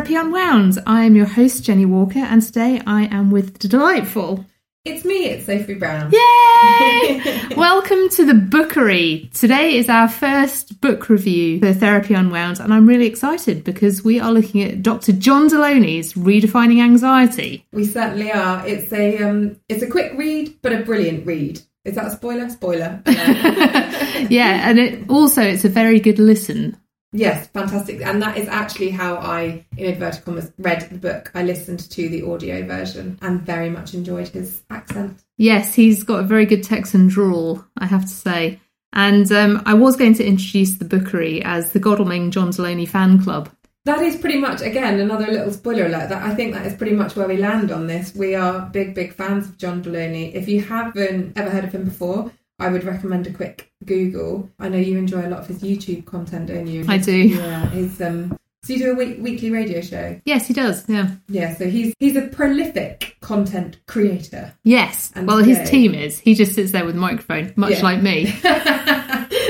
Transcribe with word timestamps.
Therapy 0.00 0.14
Unwound. 0.14 0.78
I 0.86 1.04
am 1.04 1.14
your 1.14 1.26
host, 1.26 1.62
Jenny 1.62 1.84
Walker, 1.84 2.20
and 2.20 2.40
today 2.40 2.80
I 2.86 3.02
am 3.14 3.30
with 3.30 3.58
the 3.58 3.68
delightful. 3.68 4.46
It's 4.86 5.04
me, 5.04 5.26
it's 5.26 5.44
Sophie 5.44 5.74
Brown. 5.74 6.10
Yay! 6.10 7.48
welcome 7.54 8.08
to 8.08 8.24
the 8.24 8.32
Bookery. 8.32 9.28
Today 9.34 9.76
is 9.76 9.90
our 9.90 10.08
first 10.08 10.80
book 10.80 11.10
review 11.10 11.60
for 11.60 11.74
Therapy 11.74 12.14
Unwound, 12.14 12.60
and 12.60 12.72
I'm 12.72 12.86
really 12.86 13.04
excited 13.04 13.62
because 13.62 14.02
we 14.02 14.18
are 14.18 14.32
looking 14.32 14.62
at 14.62 14.82
Dr. 14.82 15.12
John 15.12 15.50
Delony's 15.50 16.14
Redefining 16.14 16.80
Anxiety. 16.80 17.66
We 17.70 17.84
certainly 17.84 18.32
are. 18.32 18.66
It's 18.66 18.90
a 18.94 19.18
um, 19.18 19.60
it's 19.68 19.82
a 19.82 19.90
quick 19.90 20.14
read, 20.16 20.62
but 20.62 20.72
a 20.72 20.78
brilliant 20.78 21.26
read. 21.26 21.60
Is 21.84 21.96
that 21.96 22.06
a 22.06 22.10
spoiler? 22.10 22.48
Spoiler. 22.48 23.02
yeah, 23.06 24.66
and 24.66 24.78
it 24.78 25.10
also 25.10 25.42
it's 25.42 25.66
a 25.66 25.68
very 25.68 26.00
good 26.00 26.18
listen. 26.18 26.79
Yes, 27.12 27.48
fantastic. 27.48 28.02
And 28.02 28.22
that 28.22 28.36
is 28.36 28.48
actually 28.48 28.90
how 28.90 29.16
I, 29.16 29.64
in 29.76 29.94
inverted 29.94 30.24
commas, 30.24 30.52
read 30.58 30.88
the 30.90 30.98
book. 30.98 31.30
I 31.34 31.42
listened 31.42 31.90
to 31.90 32.08
the 32.08 32.22
audio 32.22 32.64
version 32.64 33.18
and 33.20 33.42
very 33.42 33.68
much 33.68 33.94
enjoyed 33.94 34.28
his 34.28 34.62
accent. 34.70 35.22
Yes, 35.36 35.74
he's 35.74 36.04
got 36.04 36.20
a 36.20 36.26
very 36.26 36.46
good 36.46 36.62
Texan 36.62 37.08
drawl, 37.08 37.64
I 37.76 37.86
have 37.86 38.02
to 38.02 38.08
say. 38.08 38.60
And 38.92 39.30
um, 39.32 39.62
I 39.66 39.74
was 39.74 39.96
going 39.96 40.14
to 40.14 40.24
introduce 40.24 40.74
the 40.74 40.84
Bookery 40.84 41.42
as 41.44 41.72
the 41.72 41.78
Godalming 41.78 42.30
John 42.30 42.50
Delony 42.50 42.88
fan 42.88 43.22
club. 43.22 43.50
That 43.86 44.02
is 44.02 44.16
pretty 44.16 44.38
much, 44.38 44.60
again, 44.60 45.00
another 45.00 45.26
little 45.26 45.52
spoiler 45.52 45.86
alert. 45.86 46.10
That 46.10 46.22
I 46.22 46.34
think 46.34 46.52
that 46.52 46.66
is 46.66 46.74
pretty 46.74 46.94
much 46.94 47.16
where 47.16 47.26
we 47.26 47.38
land 47.38 47.72
on 47.72 47.86
this. 47.86 48.14
We 48.14 48.34
are 48.34 48.68
big, 48.72 48.94
big 48.94 49.14
fans 49.14 49.48
of 49.48 49.56
John 49.56 49.82
Delony. 49.82 50.34
If 50.34 50.48
you 50.48 50.60
haven't 50.60 51.38
ever 51.38 51.48
heard 51.48 51.64
of 51.64 51.72
him 51.72 51.84
before, 51.84 52.30
I 52.60 52.68
would 52.68 52.84
recommend 52.84 53.26
a 53.26 53.32
quick 53.32 53.72
Google. 53.84 54.48
I 54.60 54.68
know 54.68 54.78
you 54.78 54.98
enjoy 54.98 55.26
a 55.26 55.30
lot 55.30 55.40
of 55.40 55.46
his 55.46 55.62
YouTube 55.62 56.04
content, 56.04 56.46
don't 56.48 56.66
you? 56.66 56.84
I 56.88 56.98
do. 56.98 57.12
Yeah, 57.16 57.66
his 57.70 58.00
um. 58.00 58.36
So 58.62 58.74
you 58.74 58.78
do 58.80 58.92
a 58.92 58.94
week, 58.94 59.16
weekly 59.20 59.50
radio 59.50 59.80
show? 59.80 60.20
Yes, 60.26 60.46
he 60.46 60.52
does. 60.52 60.86
Yeah. 60.86 61.08
Yeah. 61.28 61.54
So 61.54 61.66
he's 61.68 61.94
he's 61.98 62.14
a 62.16 62.26
prolific 62.28 63.16
content 63.22 63.78
creator. 63.86 64.52
Yes. 64.64 65.10
And 65.14 65.26
well, 65.26 65.38
today- 65.38 65.54
his 65.60 65.70
team 65.70 65.94
is. 65.94 66.18
He 66.18 66.34
just 66.34 66.54
sits 66.54 66.70
there 66.72 66.84
with 66.84 66.94
a 66.94 66.98
microphone, 66.98 67.54
much 67.56 67.70
Yeah. 67.72 67.82
like 67.82 68.02
me. 68.02 68.26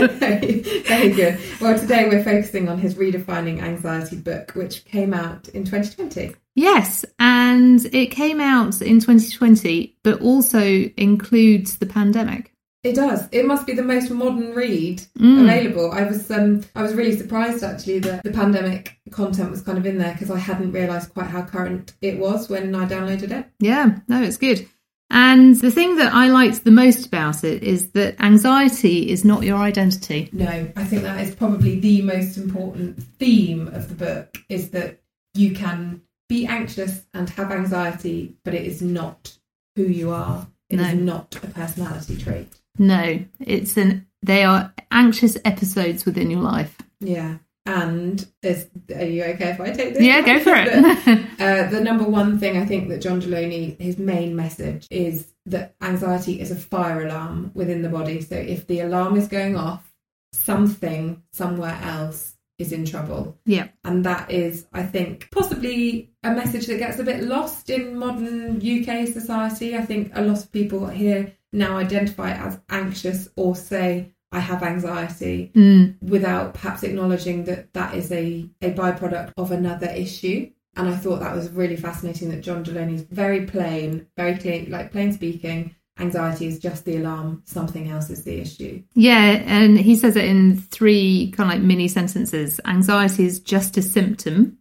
very, 0.08 0.60
very 0.82 1.10
good. 1.10 1.38
Well, 1.60 1.78
today 1.78 2.08
we're 2.08 2.22
focusing 2.24 2.68
on 2.68 2.78
his 2.78 2.94
redefining 2.94 3.60
anxiety 3.60 4.16
book, 4.16 4.52
which 4.54 4.84
came 4.84 5.12
out 5.12 5.48
in 5.48 5.64
2020. 5.64 6.34
Yes, 6.54 7.04
and 7.18 7.84
it 7.92 8.06
came 8.12 8.40
out 8.40 8.80
in 8.82 9.00
2020, 9.00 9.96
but 10.02 10.20
also 10.20 10.60
includes 10.96 11.76
the 11.78 11.86
pandemic. 11.86 12.49
It 12.82 12.94
does. 12.94 13.28
It 13.30 13.44
must 13.44 13.66
be 13.66 13.74
the 13.74 13.82
most 13.82 14.10
modern 14.10 14.54
read 14.54 15.02
Mm. 15.18 15.42
available. 15.42 15.90
I 15.92 16.04
was 16.04 16.30
um 16.30 16.62
I 16.74 16.82
was 16.82 16.94
really 16.94 17.16
surprised 17.16 17.62
actually 17.62 17.98
that 18.00 18.22
the 18.22 18.30
pandemic 18.32 18.98
content 19.10 19.50
was 19.50 19.60
kind 19.60 19.76
of 19.76 19.84
in 19.86 19.98
there 19.98 20.12
because 20.12 20.30
I 20.30 20.38
hadn't 20.38 20.72
realised 20.72 21.12
quite 21.12 21.26
how 21.26 21.42
current 21.42 21.92
it 22.00 22.18
was 22.18 22.48
when 22.48 22.74
I 22.74 22.86
downloaded 22.86 23.32
it. 23.32 23.46
Yeah, 23.60 23.98
no, 24.08 24.22
it's 24.22 24.38
good. 24.38 24.66
And 25.12 25.56
the 25.56 25.72
thing 25.72 25.96
that 25.96 26.14
I 26.14 26.28
liked 26.28 26.62
the 26.64 26.70
most 26.70 27.04
about 27.06 27.42
it 27.44 27.62
is 27.64 27.90
that 27.90 28.14
anxiety 28.22 29.10
is 29.10 29.24
not 29.24 29.42
your 29.42 29.58
identity. 29.58 30.30
No, 30.32 30.68
I 30.76 30.84
think 30.84 31.02
that 31.02 31.20
is 31.20 31.34
probably 31.34 31.80
the 31.80 32.00
most 32.02 32.36
important 32.38 33.02
theme 33.18 33.68
of 33.68 33.88
the 33.88 33.94
book 33.96 34.38
is 34.48 34.70
that 34.70 35.00
you 35.34 35.52
can 35.52 36.00
be 36.28 36.46
anxious 36.46 37.02
and 37.12 37.28
have 37.30 37.50
anxiety, 37.50 38.36
but 38.44 38.54
it 38.54 38.64
is 38.64 38.80
not 38.80 39.36
who 39.76 39.82
you 39.82 40.10
are. 40.12 40.46
It 40.70 40.78
is 40.78 40.94
No. 40.94 41.02
not 41.16 41.36
a 41.42 41.48
personality 41.48 42.16
trait. 42.16 42.46
No, 42.80 43.22
it's 43.38 43.76
an 43.76 44.06
they 44.22 44.42
are 44.42 44.72
anxious 44.90 45.36
episodes 45.44 46.04
within 46.04 46.30
your 46.30 46.40
life. 46.40 46.76
Yeah. 47.00 47.36
And 47.66 48.26
is, 48.42 48.68
are 48.94 49.04
you 49.04 49.22
okay 49.24 49.50
if 49.50 49.60
I 49.60 49.70
take 49.70 49.94
this? 49.94 50.02
Yeah, 50.02 50.22
go 50.22 50.40
for 50.40 50.54
it. 50.54 50.68
uh, 51.40 51.70
the 51.70 51.80
number 51.80 52.04
one 52.04 52.38
thing 52.38 52.56
I 52.56 52.64
think 52.64 52.88
that 52.88 53.02
John 53.02 53.20
Delony, 53.20 53.78
his 53.78 53.98
main 53.98 54.34
message 54.34 54.88
is 54.90 55.32
that 55.46 55.74
anxiety 55.82 56.40
is 56.40 56.50
a 56.50 56.56
fire 56.56 57.06
alarm 57.06 57.50
within 57.54 57.82
the 57.82 57.90
body. 57.90 58.22
So 58.22 58.36
if 58.36 58.66
the 58.66 58.80
alarm 58.80 59.16
is 59.16 59.28
going 59.28 59.56
off, 59.56 59.92
something 60.32 61.22
somewhere 61.32 61.78
else 61.82 62.34
is 62.58 62.72
in 62.72 62.84
trouble. 62.84 63.38
yeah. 63.46 63.68
And 63.84 64.04
that 64.04 64.30
is, 64.30 64.66
I 64.72 64.82
think, 64.82 65.28
possibly 65.30 66.10
a 66.22 66.32
message 66.32 66.66
that 66.66 66.78
gets 66.78 66.98
a 66.98 67.04
bit 67.04 67.24
lost 67.24 67.70
in 67.70 67.98
modern 67.98 68.56
UK 68.56 69.06
society. 69.08 69.76
I 69.76 69.82
think 69.82 70.12
a 70.14 70.22
lot 70.22 70.38
of 70.38 70.52
people 70.52 70.86
here 70.86 71.32
now 71.52 71.76
identify 71.76 72.32
as 72.32 72.58
anxious 72.70 73.28
or 73.36 73.56
say, 73.56 74.12
I 74.32 74.38
have 74.40 74.62
anxiety 74.62 75.50
Mm. 75.54 76.00
without 76.02 76.54
perhaps 76.54 76.82
acknowledging 76.84 77.44
that 77.44 77.72
that 77.72 77.94
is 77.94 78.12
a, 78.12 78.48
a 78.62 78.72
byproduct 78.72 79.32
of 79.36 79.50
another 79.50 79.88
issue. 79.88 80.50
And 80.76 80.88
I 80.88 80.96
thought 80.96 81.18
that 81.20 81.34
was 81.34 81.50
really 81.50 81.74
fascinating 81.76 82.30
that 82.30 82.42
John 82.42 82.64
Delony's 82.64 83.02
very 83.02 83.44
plain, 83.46 84.06
very 84.16 84.36
clear, 84.38 84.66
like 84.68 84.92
plain 84.92 85.12
speaking. 85.12 85.74
Anxiety 85.98 86.46
is 86.46 86.60
just 86.60 86.84
the 86.84 86.96
alarm, 86.96 87.42
something 87.44 87.90
else 87.90 88.08
is 88.08 88.22
the 88.24 88.40
issue. 88.40 88.82
Yeah, 88.94 89.42
and 89.44 89.78
he 89.78 89.96
says 89.96 90.16
it 90.16 90.24
in 90.24 90.56
three 90.58 91.32
kind 91.36 91.50
of 91.50 91.56
like 91.58 91.66
mini 91.66 91.88
sentences. 91.88 92.60
Anxiety 92.64 93.26
is 93.26 93.40
just 93.40 93.76
a 93.76 93.82
symptom. 93.82 94.56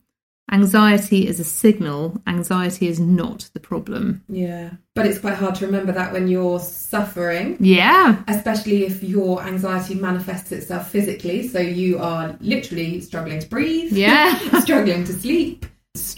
Anxiety 0.51 1.27
is 1.27 1.39
a 1.39 1.43
signal. 1.43 2.21
Anxiety 2.27 2.87
is 2.87 2.99
not 2.99 3.49
the 3.53 3.59
problem. 3.59 4.23
Yeah. 4.27 4.71
But 4.95 5.05
it's 5.05 5.19
quite 5.19 5.35
hard 5.35 5.55
to 5.55 5.65
remember 5.65 5.91
that 5.91 6.11
when 6.11 6.27
you're 6.27 6.59
suffering, 6.59 7.57
Yeah. 7.59 8.17
especially 8.27 8.85
if 8.85 9.03
your 9.03 9.41
anxiety 9.43 9.95
manifests 9.95 10.51
itself 10.51 10.89
physically. 10.89 11.47
So 11.47 11.59
you 11.59 11.99
are 11.99 12.35
literally 12.41 12.99
struggling 13.01 13.39
to 13.39 13.47
breathe, 13.47 13.93
Yeah. 13.93 14.37
struggling 14.59 15.03
to 15.05 15.13
sleep, 15.13 15.65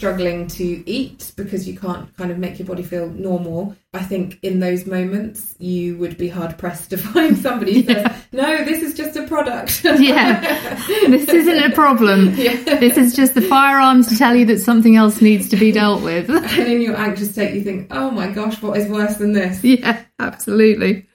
struggling 0.02 0.48
to 0.48 0.82
eat 0.90 1.30
because 1.36 1.68
you 1.68 1.78
can't 1.78 2.12
kind 2.16 2.32
of 2.32 2.36
make 2.36 2.58
your 2.58 2.66
body 2.66 2.82
feel 2.82 3.08
normal. 3.10 3.76
I 3.94 4.02
think 4.02 4.40
in 4.42 4.58
those 4.58 4.84
moments 4.84 5.54
you 5.60 5.96
would 5.98 6.18
be 6.18 6.26
hard 6.26 6.58
pressed 6.58 6.90
to 6.90 6.96
find 7.12 7.38
somebody 7.38 7.82
who 7.82 7.94
says, 7.94 8.12
No, 8.32 8.64
this 8.64 8.82
is 8.82 8.94
just 8.94 9.16
a 9.16 9.28
product. 9.28 9.84
Yeah. 10.02 10.40
This 11.06 11.28
isn't 11.28 11.70
a 11.70 11.72
problem. 11.72 12.34
Yeah. 12.42 12.80
This 12.80 12.96
is 12.96 13.14
just 13.14 13.34
the 13.34 13.42
firearms 13.42 14.08
to 14.08 14.18
tell 14.18 14.34
you 14.34 14.44
that 14.46 14.58
something 14.58 14.96
else 14.96 15.20
needs 15.20 15.48
to 15.50 15.56
be 15.56 15.70
dealt 15.70 16.02
with. 16.02 16.28
And 16.28 16.66
in 16.72 16.82
your 16.82 16.96
anxious 16.96 17.30
state, 17.30 17.54
you 17.54 17.62
think, 17.62 17.86
oh 17.92 18.10
my 18.10 18.26
gosh, 18.26 18.60
what 18.60 18.76
is 18.76 18.88
worse 18.88 19.18
than 19.18 19.34
this? 19.34 19.62
yeah, 19.62 20.02
absolutely. 20.18 21.06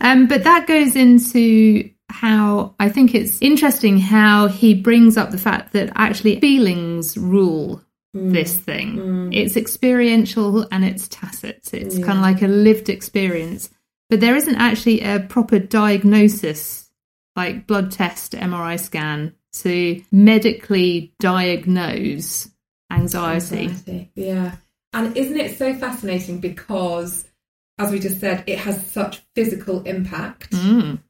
Um, 0.00 0.28
but 0.28 0.44
that 0.44 0.68
goes 0.68 0.94
into 0.94 1.90
how 2.10 2.76
I 2.78 2.90
think 2.90 3.12
it's 3.12 3.42
interesting 3.42 3.98
how 3.98 4.46
he 4.46 4.72
brings 4.72 5.16
up 5.16 5.32
the 5.32 5.38
fact 5.38 5.72
that 5.72 5.90
actually 5.96 6.38
feelings 6.38 7.18
rule 7.18 7.83
this 8.14 8.56
thing. 8.56 9.32
It's 9.32 9.56
experiential 9.56 10.66
and 10.70 10.84
it's 10.84 11.08
tacit. 11.08 11.68
It's 11.72 11.98
kind 11.98 12.18
of 12.18 12.22
like 12.22 12.42
a 12.42 12.46
lived 12.48 12.88
experience. 12.88 13.70
But 14.08 14.20
there 14.20 14.36
isn't 14.36 14.54
actually 14.56 15.00
a 15.00 15.20
proper 15.20 15.58
diagnosis, 15.58 16.88
like 17.36 17.66
blood 17.66 17.90
test, 17.90 18.32
MRI 18.32 18.78
scan, 18.78 19.34
to 19.54 20.02
medically 20.12 21.12
diagnose 21.20 22.48
anxiety. 22.90 23.64
Anxiety, 23.68 24.10
Yeah. 24.14 24.56
And 24.92 25.16
isn't 25.16 25.38
it 25.38 25.58
so 25.58 25.74
fascinating 25.74 26.38
because, 26.38 27.24
as 27.78 27.90
we 27.90 27.98
just 27.98 28.20
said, 28.20 28.44
it 28.46 28.58
has 28.60 28.86
such 28.86 29.22
physical 29.34 29.82
impact, 29.82 30.52
Mm. 30.52 31.00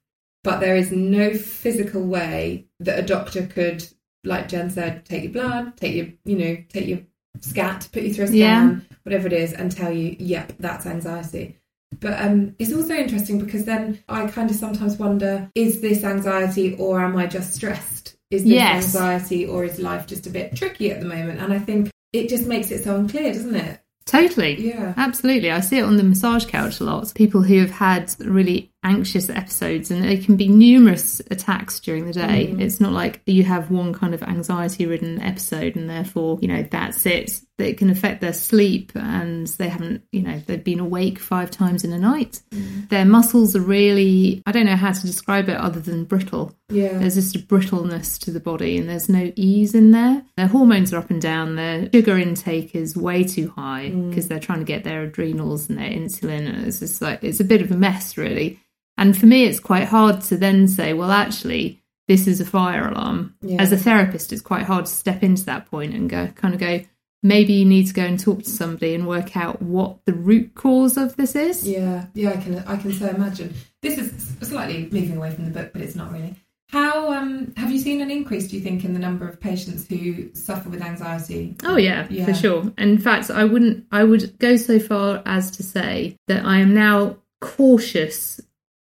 but 0.42 0.60
there 0.60 0.76
is 0.76 0.90
no 0.90 1.34
physical 1.34 2.02
way 2.02 2.66
that 2.80 2.98
a 2.98 3.02
doctor 3.02 3.46
could, 3.46 3.86
like 4.24 4.48
Jen 4.48 4.70
said, 4.70 5.04
take 5.04 5.24
your 5.24 5.32
blood, 5.32 5.76
take 5.76 5.94
your, 5.94 6.06
you 6.24 6.36
know, 6.36 6.56
take 6.68 6.86
your 6.86 7.00
scat, 7.40 7.88
put 7.92 8.02
you 8.02 8.14
through 8.14 8.24
a 8.24 8.28
scan, 8.28 8.86
Yeah. 8.90 8.96
whatever 9.02 9.26
it 9.26 9.32
is, 9.32 9.52
and 9.52 9.70
tell 9.70 9.92
you, 9.92 10.16
yep, 10.18 10.52
that's 10.58 10.86
anxiety. 10.86 11.58
But 12.00 12.20
um, 12.20 12.56
it's 12.58 12.72
also 12.72 12.94
interesting 12.94 13.38
because 13.38 13.64
then 13.64 14.02
I 14.08 14.26
kind 14.26 14.50
of 14.50 14.56
sometimes 14.56 14.96
wonder 14.96 15.48
is 15.54 15.80
this 15.80 16.02
anxiety 16.04 16.74
or 16.76 17.00
am 17.00 17.16
I 17.16 17.26
just 17.26 17.54
stressed? 17.54 18.16
Is 18.30 18.42
this 18.42 18.52
Yes. 18.52 18.84
anxiety 18.86 19.46
or 19.46 19.64
is 19.64 19.78
life 19.78 20.06
just 20.06 20.26
a 20.26 20.30
bit 20.30 20.56
tricky 20.56 20.90
at 20.90 21.00
the 21.00 21.06
moment? 21.06 21.38
And 21.40 21.52
I 21.52 21.58
think 21.60 21.90
it 22.12 22.28
just 22.28 22.46
makes 22.46 22.70
it 22.72 22.82
so 22.82 22.96
unclear, 22.96 23.32
doesn't 23.32 23.54
it? 23.54 23.80
Totally. 24.06 24.60
Yeah. 24.68 24.92
Absolutely. 24.96 25.50
I 25.50 25.60
see 25.60 25.78
it 25.78 25.82
on 25.84 25.96
the 25.96 26.02
massage 26.02 26.46
couch 26.46 26.80
a 26.80 26.84
lot. 26.84 27.12
People 27.14 27.42
who 27.42 27.60
have 27.60 27.70
had 27.70 28.14
really 28.18 28.70
anxious 28.84 29.28
episodes, 29.28 29.90
and 29.90 30.04
they 30.04 30.16
can 30.16 30.36
be 30.36 30.48
numerous 30.48 31.20
attacks 31.30 31.80
during 31.80 32.06
the 32.06 32.12
day. 32.12 32.48
Mm. 32.52 32.60
It's 32.60 32.80
not 32.80 32.92
like 32.92 33.22
you 33.26 33.42
have 33.42 33.70
one 33.70 33.92
kind 33.92 34.14
of 34.14 34.22
anxiety 34.22 34.86
ridden 34.86 35.20
episode, 35.20 35.74
and 35.74 35.90
therefore, 35.90 36.38
you 36.40 36.48
know, 36.48 36.62
that's 36.62 37.04
it. 37.06 37.40
It 37.56 37.78
can 37.78 37.88
affect 37.88 38.20
their 38.20 38.32
sleep, 38.32 38.92
and 38.94 39.46
they 39.46 39.68
haven't, 39.68 40.02
you 40.12 40.22
know, 40.22 40.40
they've 40.46 40.62
been 40.62 40.80
awake 40.80 41.18
five 41.18 41.50
times 41.50 41.84
in 41.84 41.92
a 41.92 41.98
night. 41.98 42.42
Mm. 42.50 42.88
Their 42.88 43.04
muscles 43.04 43.56
are 43.56 43.60
really, 43.60 44.42
I 44.46 44.52
don't 44.52 44.66
know 44.66 44.76
how 44.76 44.92
to 44.92 45.06
describe 45.06 45.48
it 45.48 45.56
other 45.56 45.80
than 45.80 46.04
brittle. 46.04 46.54
Yeah. 46.68 46.98
There's 46.98 47.14
just 47.14 47.36
a 47.36 47.38
brittleness 47.38 48.18
to 48.20 48.30
the 48.30 48.40
body 48.40 48.78
and 48.78 48.88
there's 48.88 49.08
no 49.08 49.32
ease 49.36 49.74
in 49.74 49.90
there. 49.90 50.24
Their 50.36 50.46
hormones 50.46 50.92
are 50.92 50.98
up 50.98 51.10
and 51.10 51.20
down. 51.20 51.56
Their 51.56 51.88
sugar 51.92 52.18
intake 52.18 52.74
is 52.74 52.96
way 52.96 53.22
too 53.24 53.50
high 53.50 53.90
because 53.90 54.28
they're 54.28 54.40
trying 54.40 54.60
to 54.60 54.64
get 54.64 54.82
their 54.84 55.02
adrenals 55.02 55.68
and 55.68 55.78
their 55.78 55.90
insulin. 55.90 56.48
And 56.48 56.66
it's 56.66 56.80
just 56.80 57.02
like, 57.02 57.22
it's 57.22 57.40
a 57.40 57.44
bit 57.44 57.62
of 57.62 57.70
a 57.70 57.76
mess, 57.76 58.16
really. 58.16 58.60
And 58.96 59.16
for 59.16 59.26
me, 59.26 59.44
it's 59.44 59.60
quite 59.60 59.88
hard 59.88 60.20
to 60.22 60.36
then 60.36 60.68
say, 60.68 60.92
well, 60.92 61.10
actually, 61.10 61.82
this 62.06 62.26
is 62.26 62.40
a 62.40 62.44
fire 62.44 62.88
alarm. 62.88 63.34
Yeah. 63.42 63.60
As 63.60 63.72
a 63.72 63.76
therapist, 63.76 64.32
it's 64.32 64.42
quite 64.42 64.64
hard 64.64 64.86
to 64.86 64.92
step 64.92 65.22
into 65.22 65.44
that 65.46 65.66
point 65.70 65.94
and 65.94 66.08
go, 66.08 66.28
kind 66.28 66.54
of 66.54 66.60
go, 66.60 66.80
maybe 67.22 67.54
you 67.54 67.64
need 67.64 67.86
to 67.88 67.94
go 67.94 68.04
and 68.04 68.20
talk 68.20 68.44
to 68.44 68.50
somebody 68.50 68.94
and 68.94 69.08
work 69.08 69.36
out 69.36 69.60
what 69.62 70.04
the 70.04 70.12
root 70.12 70.54
cause 70.54 70.96
of 70.96 71.16
this 71.16 71.34
is. 71.34 71.66
Yeah, 71.66 72.06
yeah, 72.14 72.30
I 72.30 72.36
can 72.36 72.58
I 72.66 72.76
can 72.76 72.92
so 72.92 73.08
imagine. 73.08 73.54
This 73.82 73.98
is 73.98 74.36
slightly 74.42 74.88
moving 74.92 75.16
away 75.16 75.30
from 75.30 75.46
the 75.46 75.50
book, 75.50 75.72
but 75.72 75.82
it's 75.82 75.96
not 75.96 76.12
really. 76.12 76.36
How 76.68 77.12
um, 77.12 77.52
have 77.56 77.70
you 77.70 77.78
seen 77.78 78.00
an 78.00 78.10
increase? 78.10 78.48
Do 78.48 78.56
you 78.56 78.62
think 78.62 78.84
in 78.84 78.94
the 78.94 78.98
number 78.98 79.28
of 79.28 79.38
patients 79.40 79.86
who 79.86 80.34
suffer 80.34 80.68
with 80.68 80.82
anxiety? 80.82 81.56
Oh 81.64 81.76
yeah, 81.76 82.06
Yeah. 82.10 82.24
for 82.26 82.34
sure. 82.34 82.72
In 82.78 82.98
fact, 82.98 83.30
I 83.30 83.44
wouldn't. 83.44 83.86
I 83.90 84.04
would 84.04 84.38
go 84.38 84.56
so 84.56 84.78
far 84.78 85.22
as 85.24 85.50
to 85.52 85.62
say 85.62 86.16
that 86.28 86.44
I 86.44 86.58
am 86.58 86.74
now 86.74 87.16
cautious 87.40 88.40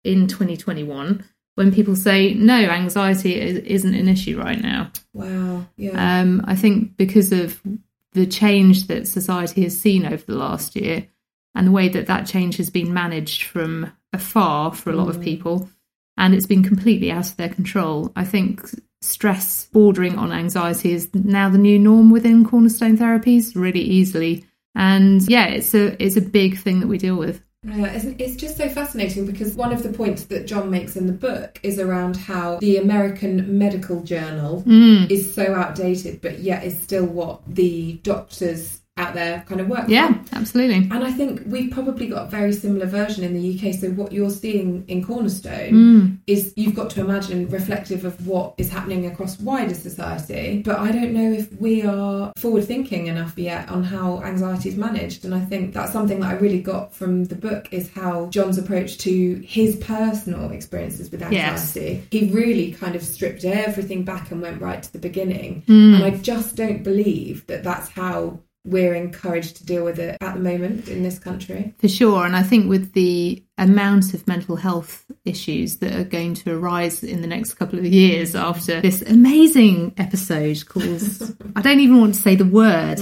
in 0.06 0.26
2021 0.26 1.24
when 1.56 1.72
people 1.72 1.96
say 1.96 2.34
no, 2.34 2.54
anxiety 2.54 3.40
is, 3.40 3.58
isn't 3.58 3.94
an 3.94 4.08
issue 4.08 4.38
right 4.38 4.60
now. 4.60 4.92
Wow. 5.12 5.66
Yeah. 5.76 6.20
Um, 6.20 6.42
I 6.46 6.54
think 6.54 6.96
because 6.96 7.32
of 7.32 7.60
the 8.12 8.26
change 8.26 8.86
that 8.86 9.08
society 9.08 9.62
has 9.62 9.78
seen 9.78 10.06
over 10.06 10.22
the 10.24 10.36
last 10.36 10.76
year 10.76 11.08
and 11.54 11.66
the 11.66 11.72
way 11.72 11.88
that 11.88 12.06
that 12.06 12.26
change 12.26 12.58
has 12.58 12.70
been 12.70 12.92
managed 12.92 13.44
from 13.44 13.90
afar 14.12 14.72
for 14.72 14.90
a 14.90 14.96
lot 14.96 15.08
of 15.08 15.20
people, 15.20 15.68
and 16.18 16.34
it's 16.34 16.46
been 16.46 16.62
completely 16.62 17.10
out 17.10 17.28
of 17.30 17.36
their 17.36 17.48
control. 17.48 18.12
I 18.14 18.24
think 18.24 18.62
stress 19.00 19.66
bordering 19.72 20.18
on 20.18 20.32
anxiety 20.32 20.92
is 20.92 21.08
now 21.14 21.48
the 21.48 21.58
new 21.58 21.78
norm 21.78 22.10
within 22.10 22.44
cornerstone 22.44 22.98
therapies 22.98 23.54
really 23.54 23.80
easily. 23.80 24.44
And 24.74 25.26
yeah, 25.26 25.46
it's 25.46 25.74
a 25.74 26.02
it's 26.02 26.16
a 26.16 26.22
big 26.22 26.58
thing 26.58 26.80
that 26.80 26.88
we 26.88 26.98
deal 26.98 27.16
with. 27.16 27.40
Yeah, 27.66 27.86
it's, 27.86 28.04
it's 28.04 28.36
just 28.36 28.56
so 28.56 28.68
fascinating 28.68 29.26
because 29.26 29.54
one 29.54 29.72
of 29.72 29.82
the 29.82 29.88
points 29.88 30.26
that 30.26 30.46
John 30.46 30.70
makes 30.70 30.96
in 30.96 31.06
the 31.06 31.12
book 31.12 31.58
is 31.62 31.78
around 31.78 32.16
how 32.16 32.58
the 32.60 32.76
American 32.78 33.58
Medical 33.58 34.02
Journal 34.02 34.62
Mm. 34.66 35.10
is 35.10 35.34
so 35.34 35.54
outdated, 35.54 36.20
but 36.20 36.38
yet 36.38 36.64
is 36.64 36.78
still 36.80 37.04
what 37.06 37.40
the 37.46 37.94
doctors 38.02 38.80
out 38.98 39.12
there 39.14 39.44
kind 39.46 39.60
of 39.60 39.68
work 39.68 39.84
Yeah, 39.88 40.14
absolutely. 40.32 40.76
And 40.76 41.04
I 41.04 41.12
think 41.12 41.42
we've 41.46 41.70
probably 41.70 42.06
got 42.06 42.28
a 42.28 42.30
very 42.30 42.52
similar 42.52 42.86
version 42.86 43.24
in 43.24 43.34
the 43.34 43.54
UK. 43.58 43.74
So 43.74 43.90
what 43.90 44.10
you're 44.10 44.30
seeing 44.30 44.84
in 44.88 45.04
Cornerstone 45.04 45.72
Mm. 45.72 46.18
is 46.26 46.52
you've 46.56 46.74
got 46.74 46.88
to 46.90 47.00
imagine 47.02 47.48
reflective 47.50 48.04
of 48.06 48.26
what 48.26 48.54
is 48.56 48.70
happening 48.70 49.04
across 49.06 49.38
wider 49.40 49.74
society. 49.74 50.62
But 50.64 50.78
I 50.78 50.92
don't 50.92 51.12
know 51.12 51.30
if 51.32 51.52
we 51.60 51.82
are 51.82 52.32
forward 52.38 52.64
thinking 52.64 53.06
enough 53.08 53.34
yet 53.38 53.68
on 53.68 53.84
how 53.84 54.22
anxiety 54.22 54.70
is 54.70 54.76
managed. 54.76 55.24
And 55.24 55.34
I 55.34 55.40
think 55.40 55.74
that's 55.74 55.92
something 55.92 56.20
that 56.20 56.30
I 56.30 56.34
really 56.38 56.60
got 56.62 56.94
from 56.94 57.24
the 57.24 57.34
book 57.34 57.68
is 57.72 57.90
how 57.92 58.26
John's 58.30 58.56
approach 58.58 58.96
to 58.98 59.34
his 59.46 59.76
personal 59.76 60.50
experiences 60.52 61.10
with 61.10 61.20
Yes. 61.30 61.76
anxiety. 61.76 62.02
He 62.10 62.30
really 62.30 62.72
kind 62.72 62.96
of 62.96 63.02
stripped 63.02 63.44
everything 63.44 64.04
back 64.04 64.30
and 64.30 64.40
went 64.40 64.60
right 64.60 64.82
to 64.82 64.92
the 64.92 64.98
beginning. 64.98 65.64
Mm. 65.68 65.96
And 65.96 66.04
I 66.04 66.10
just 66.10 66.56
don't 66.56 66.82
believe 66.82 67.46
that 67.48 67.62
that's 67.62 67.88
how 67.90 68.38
we're 68.66 68.94
encouraged 68.94 69.56
to 69.56 69.64
deal 69.66 69.84
with 69.84 69.98
it 69.98 70.16
at 70.20 70.34
the 70.34 70.40
moment 70.40 70.88
in 70.88 71.02
this 71.02 71.18
country. 71.18 71.72
For 71.78 71.88
sure. 71.88 72.26
And 72.26 72.34
I 72.36 72.42
think 72.42 72.68
with 72.68 72.92
the 72.92 73.42
amount 73.58 74.12
of 74.12 74.26
mental 74.28 74.56
health 74.56 75.04
issues 75.24 75.76
that 75.78 75.94
are 75.94 76.04
going 76.04 76.34
to 76.34 76.52
arise 76.54 77.02
in 77.02 77.22
the 77.22 77.26
next 77.26 77.54
couple 77.54 77.78
of 77.78 77.86
years 77.86 78.34
after 78.34 78.80
this 78.82 79.00
amazing 79.02 79.94
episode 79.96 80.66
called, 80.66 81.00
I 81.56 81.62
don't 81.62 81.80
even 81.80 81.98
want 82.00 82.14
to 82.16 82.20
say 82.20 82.34
the 82.34 82.44
word, 82.44 82.96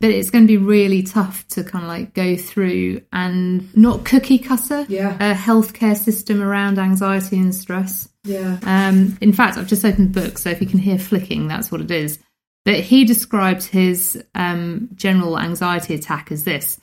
but 0.00 0.10
it's 0.10 0.30
going 0.30 0.44
to 0.44 0.48
be 0.48 0.56
really 0.56 1.02
tough 1.02 1.46
to 1.48 1.64
kind 1.64 1.84
of 1.84 1.88
like 1.88 2.14
go 2.14 2.36
through 2.36 3.02
and 3.12 3.76
not 3.76 4.04
cookie 4.04 4.38
cutter 4.38 4.86
Yeah. 4.88 5.14
a 5.16 5.34
healthcare 5.34 5.96
system 5.96 6.40
around 6.42 6.78
anxiety 6.78 7.38
and 7.38 7.54
stress. 7.54 8.08
Yeah. 8.24 8.58
Um, 8.62 9.18
in 9.20 9.32
fact, 9.32 9.58
I've 9.58 9.66
just 9.68 9.84
opened 9.84 10.14
the 10.14 10.20
book, 10.22 10.38
so 10.38 10.50
if 10.50 10.60
you 10.60 10.66
can 10.66 10.78
hear 10.78 10.98
flicking, 10.98 11.48
that's 11.48 11.70
what 11.72 11.80
it 11.80 11.90
is. 11.90 12.18
But 12.68 12.80
he 12.80 13.06
described 13.06 13.64
his 13.64 14.22
um, 14.34 14.90
general 14.94 15.38
anxiety 15.38 15.94
attack 15.94 16.30
as 16.30 16.44
this. 16.44 16.78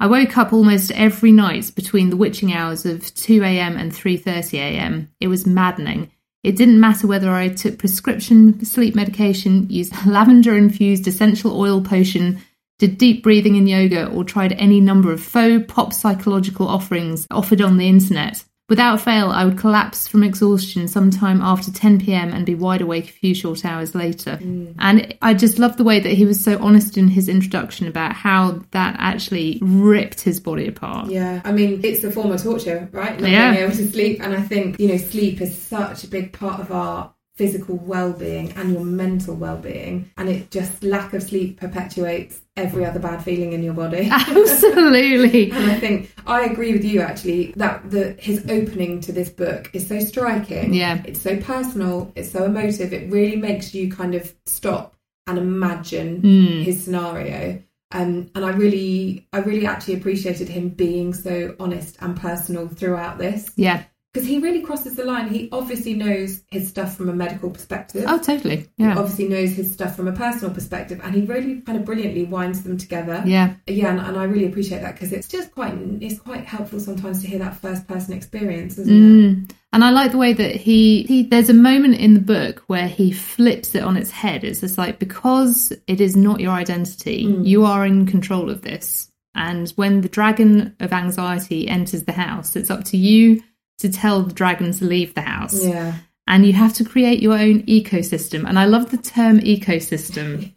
I 0.00 0.08
woke 0.08 0.36
up 0.36 0.52
almost 0.52 0.90
every 0.90 1.30
night 1.30 1.70
between 1.76 2.10
the 2.10 2.16
witching 2.16 2.52
hours 2.52 2.84
of 2.84 3.14
2 3.14 3.44
a.m. 3.44 3.76
and 3.76 3.92
3:30 3.92 4.54
a.m. 4.54 5.08
It 5.20 5.28
was 5.28 5.46
maddening. 5.46 6.10
It 6.42 6.56
didn't 6.56 6.80
matter 6.80 7.06
whether 7.06 7.30
I 7.30 7.50
took 7.50 7.78
prescription 7.78 8.64
sleep 8.64 8.96
medication, 8.96 9.70
used 9.70 9.94
lavender 10.06 10.56
infused 10.56 11.06
essential 11.06 11.56
oil 11.56 11.82
potion, 11.82 12.40
did 12.80 12.98
deep 12.98 13.22
breathing 13.22 13.56
and 13.56 13.68
yoga, 13.68 14.08
or 14.08 14.24
tried 14.24 14.54
any 14.54 14.80
number 14.80 15.12
of 15.12 15.22
faux 15.22 15.72
pop 15.72 15.92
psychological 15.92 16.66
offerings 16.66 17.28
offered 17.30 17.60
on 17.60 17.76
the 17.76 17.86
internet. 17.86 18.42
Without 18.68 19.00
fail, 19.00 19.30
I 19.30 19.46
would 19.46 19.56
collapse 19.56 20.06
from 20.06 20.22
exhaustion 20.22 20.88
sometime 20.88 21.40
after 21.40 21.72
10 21.72 22.00
pm 22.00 22.34
and 22.34 22.44
be 22.44 22.54
wide 22.54 22.82
awake 22.82 23.08
a 23.08 23.12
few 23.12 23.34
short 23.34 23.64
hours 23.64 23.94
later. 23.94 24.38
Mm. 24.42 24.74
And 24.78 25.14
I 25.22 25.32
just 25.32 25.58
love 25.58 25.78
the 25.78 25.84
way 25.84 26.00
that 26.00 26.12
he 26.12 26.26
was 26.26 26.44
so 26.44 26.58
honest 26.62 26.98
in 26.98 27.08
his 27.08 27.30
introduction 27.30 27.88
about 27.88 28.12
how 28.12 28.62
that 28.72 28.96
actually 28.98 29.58
ripped 29.62 30.20
his 30.20 30.38
body 30.38 30.66
apart. 30.66 31.08
Yeah, 31.08 31.40
I 31.44 31.52
mean, 31.52 31.80
it's 31.82 32.04
a 32.04 32.10
form 32.12 32.30
of 32.30 32.42
torture, 32.42 32.90
right? 32.92 33.18
Not 33.18 33.30
Yeah. 33.30 33.52
being 33.52 33.64
able 33.64 33.76
to 33.76 33.88
sleep. 33.90 34.22
And 34.22 34.34
I 34.34 34.42
think, 34.42 34.78
you 34.78 34.88
know, 34.88 34.98
sleep 34.98 35.40
is 35.40 35.56
such 35.56 36.04
a 36.04 36.06
big 36.06 36.34
part 36.34 36.60
of 36.60 36.70
our 36.70 37.14
physical 37.38 37.76
well-being 37.76 38.50
and 38.56 38.72
your 38.72 38.84
mental 38.84 39.34
well-being 39.34 40.10
and 40.18 40.28
it 40.28 40.50
just 40.50 40.82
lack 40.82 41.12
of 41.14 41.22
sleep 41.22 41.58
perpetuates 41.60 42.40
every 42.56 42.84
other 42.84 42.98
bad 42.98 43.22
feeling 43.22 43.52
in 43.52 43.62
your 43.62 43.74
body 43.74 44.08
Absolutely. 44.12 45.50
and 45.52 45.70
i 45.70 45.78
think 45.78 46.12
i 46.26 46.40
agree 46.44 46.72
with 46.72 46.84
you 46.84 47.00
actually 47.00 47.52
that 47.56 47.88
the 47.90 48.12
his 48.18 48.44
opening 48.50 49.00
to 49.00 49.12
this 49.12 49.28
book 49.30 49.70
is 49.72 49.86
so 49.86 50.00
striking 50.00 50.74
Yeah. 50.74 51.00
it's 51.06 51.22
so 51.22 51.36
personal 51.36 52.10
it's 52.16 52.30
so 52.32 52.44
emotive 52.44 52.92
it 52.92 53.10
really 53.12 53.36
makes 53.36 53.74
you 53.74 53.90
kind 53.90 54.14
of 54.14 54.34
stop 54.46 54.94
and 55.28 55.38
imagine 55.38 56.22
Mm. 56.22 56.62
his 56.64 56.82
scenario 56.82 57.62
um, 57.90 58.28
and 58.34 58.44
I 58.44 58.50
really, 58.50 59.26
I 59.32 59.38
really 59.38 59.64
actually 59.64 59.94
appreciated 59.94 60.46
him 60.50 60.68
being 60.68 61.14
so 61.14 61.56
honest 61.58 61.96
and 62.02 62.14
personal 62.20 62.68
throughout 62.68 63.16
this 63.16 63.50
Yeah. 63.56 63.84
Because 64.12 64.26
he 64.26 64.38
really 64.38 64.62
crosses 64.62 64.96
the 64.96 65.04
line. 65.04 65.28
He 65.28 65.48
obviously 65.52 65.94
knows 65.94 66.42
his 66.50 66.68
stuff 66.68 66.96
from 66.96 67.08
a 67.08 67.12
medical 67.12 67.50
perspective. 67.50 68.04
Oh, 68.08 68.18
totally. 68.18 68.68
He 68.76 68.84
Yeah. 68.84 68.98
obviously 68.98 69.28
knows 69.28 69.50
his 69.50 69.70
stuff 69.72 69.96
from 69.96 70.08
a 70.08 70.12
personal 70.12 70.52
perspective, 70.54 71.00
and 71.04 71.14
he 71.14 71.22
really 71.22 71.60
kind 71.60 71.78
of 71.78 71.84
brilliantly 71.84 72.24
winds 72.24 72.62
them 72.62 72.78
together. 72.78 73.22
Yeah. 73.26 73.54
Yeah, 73.66 73.90
and, 73.90 74.00
and 74.00 74.16
I 74.16 74.24
really 74.24 74.46
appreciate 74.46 74.80
that 74.80 74.94
because 74.94 75.12
it's 75.12 75.28
just 75.28 75.52
quite, 75.52 75.74
it's 76.00 76.18
quite 76.18 76.44
helpful 76.44 76.80
sometimes 76.80 77.20
to 77.22 77.28
hear 77.28 77.38
that 77.40 77.60
first 77.60 77.86
person 77.86 78.14
experience, 78.14 78.78
isn't 78.78 78.94
it? 78.94 78.98
Mm. 78.98 79.50
And 79.74 79.84
I 79.84 79.90
like 79.90 80.12
the 80.12 80.18
way 80.18 80.32
that 80.32 80.56
he, 80.56 81.02
he, 81.02 81.24
there's 81.24 81.50
a 81.50 81.54
moment 81.54 81.96
in 81.96 82.14
the 82.14 82.20
book 82.20 82.64
where 82.68 82.88
he 82.88 83.12
flips 83.12 83.74
it 83.74 83.82
on 83.82 83.98
its 83.98 84.10
head. 84.10 84.42
It's 84.42 84.62
just 84.62 84.78
like, 84.78 84.98
because 84.98 85.70
it 85.86 86.00
is 86.00 86.16
not 86.16 86.40
your 86.40 86.52
identity, 86.52 87.36
you 87.42 87.66
are 87.66 87.84
in 87.84 88.06
control 88.06 88.48
of 88.48 88.62
this. 88.62 89.10
And 89.34 89.68
when 89.76 90.00
the 90.00 90.08
dragon 90.08 90.74
of 90.80 90.92
anxiety 90.94 91.68
enters 91.68 92.04
the 92.04 92.12
house, 92.12 92.56
it's 92.56 92.70
up 92.70 92.84
to 92.84 92.96
you 92.96 93.42
to 93.78 93.88
tell 93.88 94.22
the 94.22 94.32
dragon 94.34 94.72
to 94.72 94.84
leave 94.84 95.14
the 95.14 95.20
house. 95.22 95.64
Yeah. 95.64 95.94
And 96.26 96.44
you 96.44 96.52
have 96.52 96.74
to 96.74 96.84
create 96.84 97.22
your 97.22 97.32
own 97.38 97.62
ecosystem. 97.62 98.46
And 98.46 98.58
I 98.58 98.66
love 98.66 98.90
the 98.90 98.98
term 98.98 99.40
ecosystem. 99.40 100.50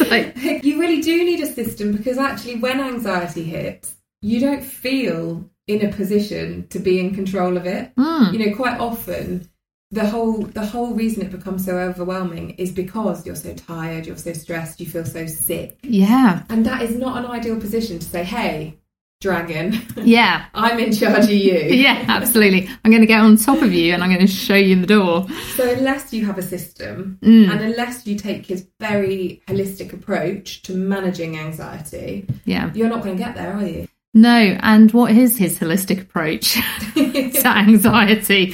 like, 0.10 0.36
you 0.64 0.80
really 0.80 1.00
do 1.00 1.24
need 1.24 1.40
a 1.40 1.46
system 1.52 1.92
because 1.92 2.18
actually, 2.18 2.56
when 2.56 2.80
anxiety 2.80 3.44
hits, 3.44 3.94
you 4.22 4.40
don't 4.40 4.64
feel 4.64 5.48
in 5.66 5.84
a 5.86 5.92
position 5.92 6.66
to 6.68 6.78
be 6.78 6.98
in 6.98 7.14
control 7.14 7.56
of 7.56 7.66
it. 7.66 7.94
mm, 7.96 8.32
You 8.32 8.38
know, 8.50 8.56
quite 8.56 8.80
often 8.80 9.48
the 9.90 10.06
whole 10.06 10.42
the 10.42 10.66
whole 10.66 10.92
reason 10.94 11.22
it 11.22 11.30
becomes 11.30 11.64
so 11.64 11.78
overwhelming 11.78 12.50
is 12.50 12.70
because 12.72 13.24
you're 13.24 13.34
so 13.36 13.54
tired, 13.54 14.06
you're 14.06 14.16
so 14.16 14.32
stressed, 14.32 14.80
you 14.80 14.86
feel 14.86 15.04
so 15.04 15.26
sick, 15.26 15.78
yeah, 15.82 16.42
and 16.50 16.66
that 16.66 16.82
is 16.82 16.94
not 16.96 17.16
an 17.16 17.30
ideal 17.30 17.58
position 17.58 17.98
to 17.98 18.04
say, 18.04 18.22
"Hey, 18.22 18.78
dragon, 19.20 19.80
yeah. 19.96 20.46
I'm 20.54 20.78
in 20.78 20.92
charge 20.92 21.24
of 21.24 21.30
you." 21.30 21.58
Yeah, 21.78 22.04
absolutely. 22.08 22.68
I'm 22.84 22.90
going 22.90 23.00
to 23.02 23.06
get 23.06 23.20
on 23.20 23.36
top 23.36 23.62
of 23.62 23.72
you 23.72 23.92
and 23.94 24.02
I'm 24.02 24.10
going 24.12 24.26
to 24.26 24.32
show 24.32 24.54
you 24.56 24.80
the 24.80 24.86
door. 24.86 25.26
So 25.56 25.68
unless 25.70 26.12
you 26.12 26.26
have 26.26 26.38
a 26.38 26.42
system 26.42 27.18
Mm, 27.22 27.50
and 27.50 27.60
unless 27.60 28.06
you 28.06 28.16
take 28.16 28.46
his 28.46 28.66
very 28.80 29.42
holistic 29.48 29.92
approach 29.92 30.62
to 30.62 30.74
managing 30.74 31.38
anxiety, 31.38 32.26
yeah. 32.44 32.70
you're 32.74 32.88
not 32.88 33.02
going 33.02 33.16
to 33.16 33.22
get 33.22 33.34
there, 33.34 33.52
are 33.54 33.64
you? 33.66 33.88
No, 34.14 34.56
and 34.60 34.90
what 34.92 35.12
is 35.12 35.36
his 35.36 35.58
holistic 35.58 36.00
approach 36.02 36.54
to 36.94 37.42
anxiety? 37.46 38.46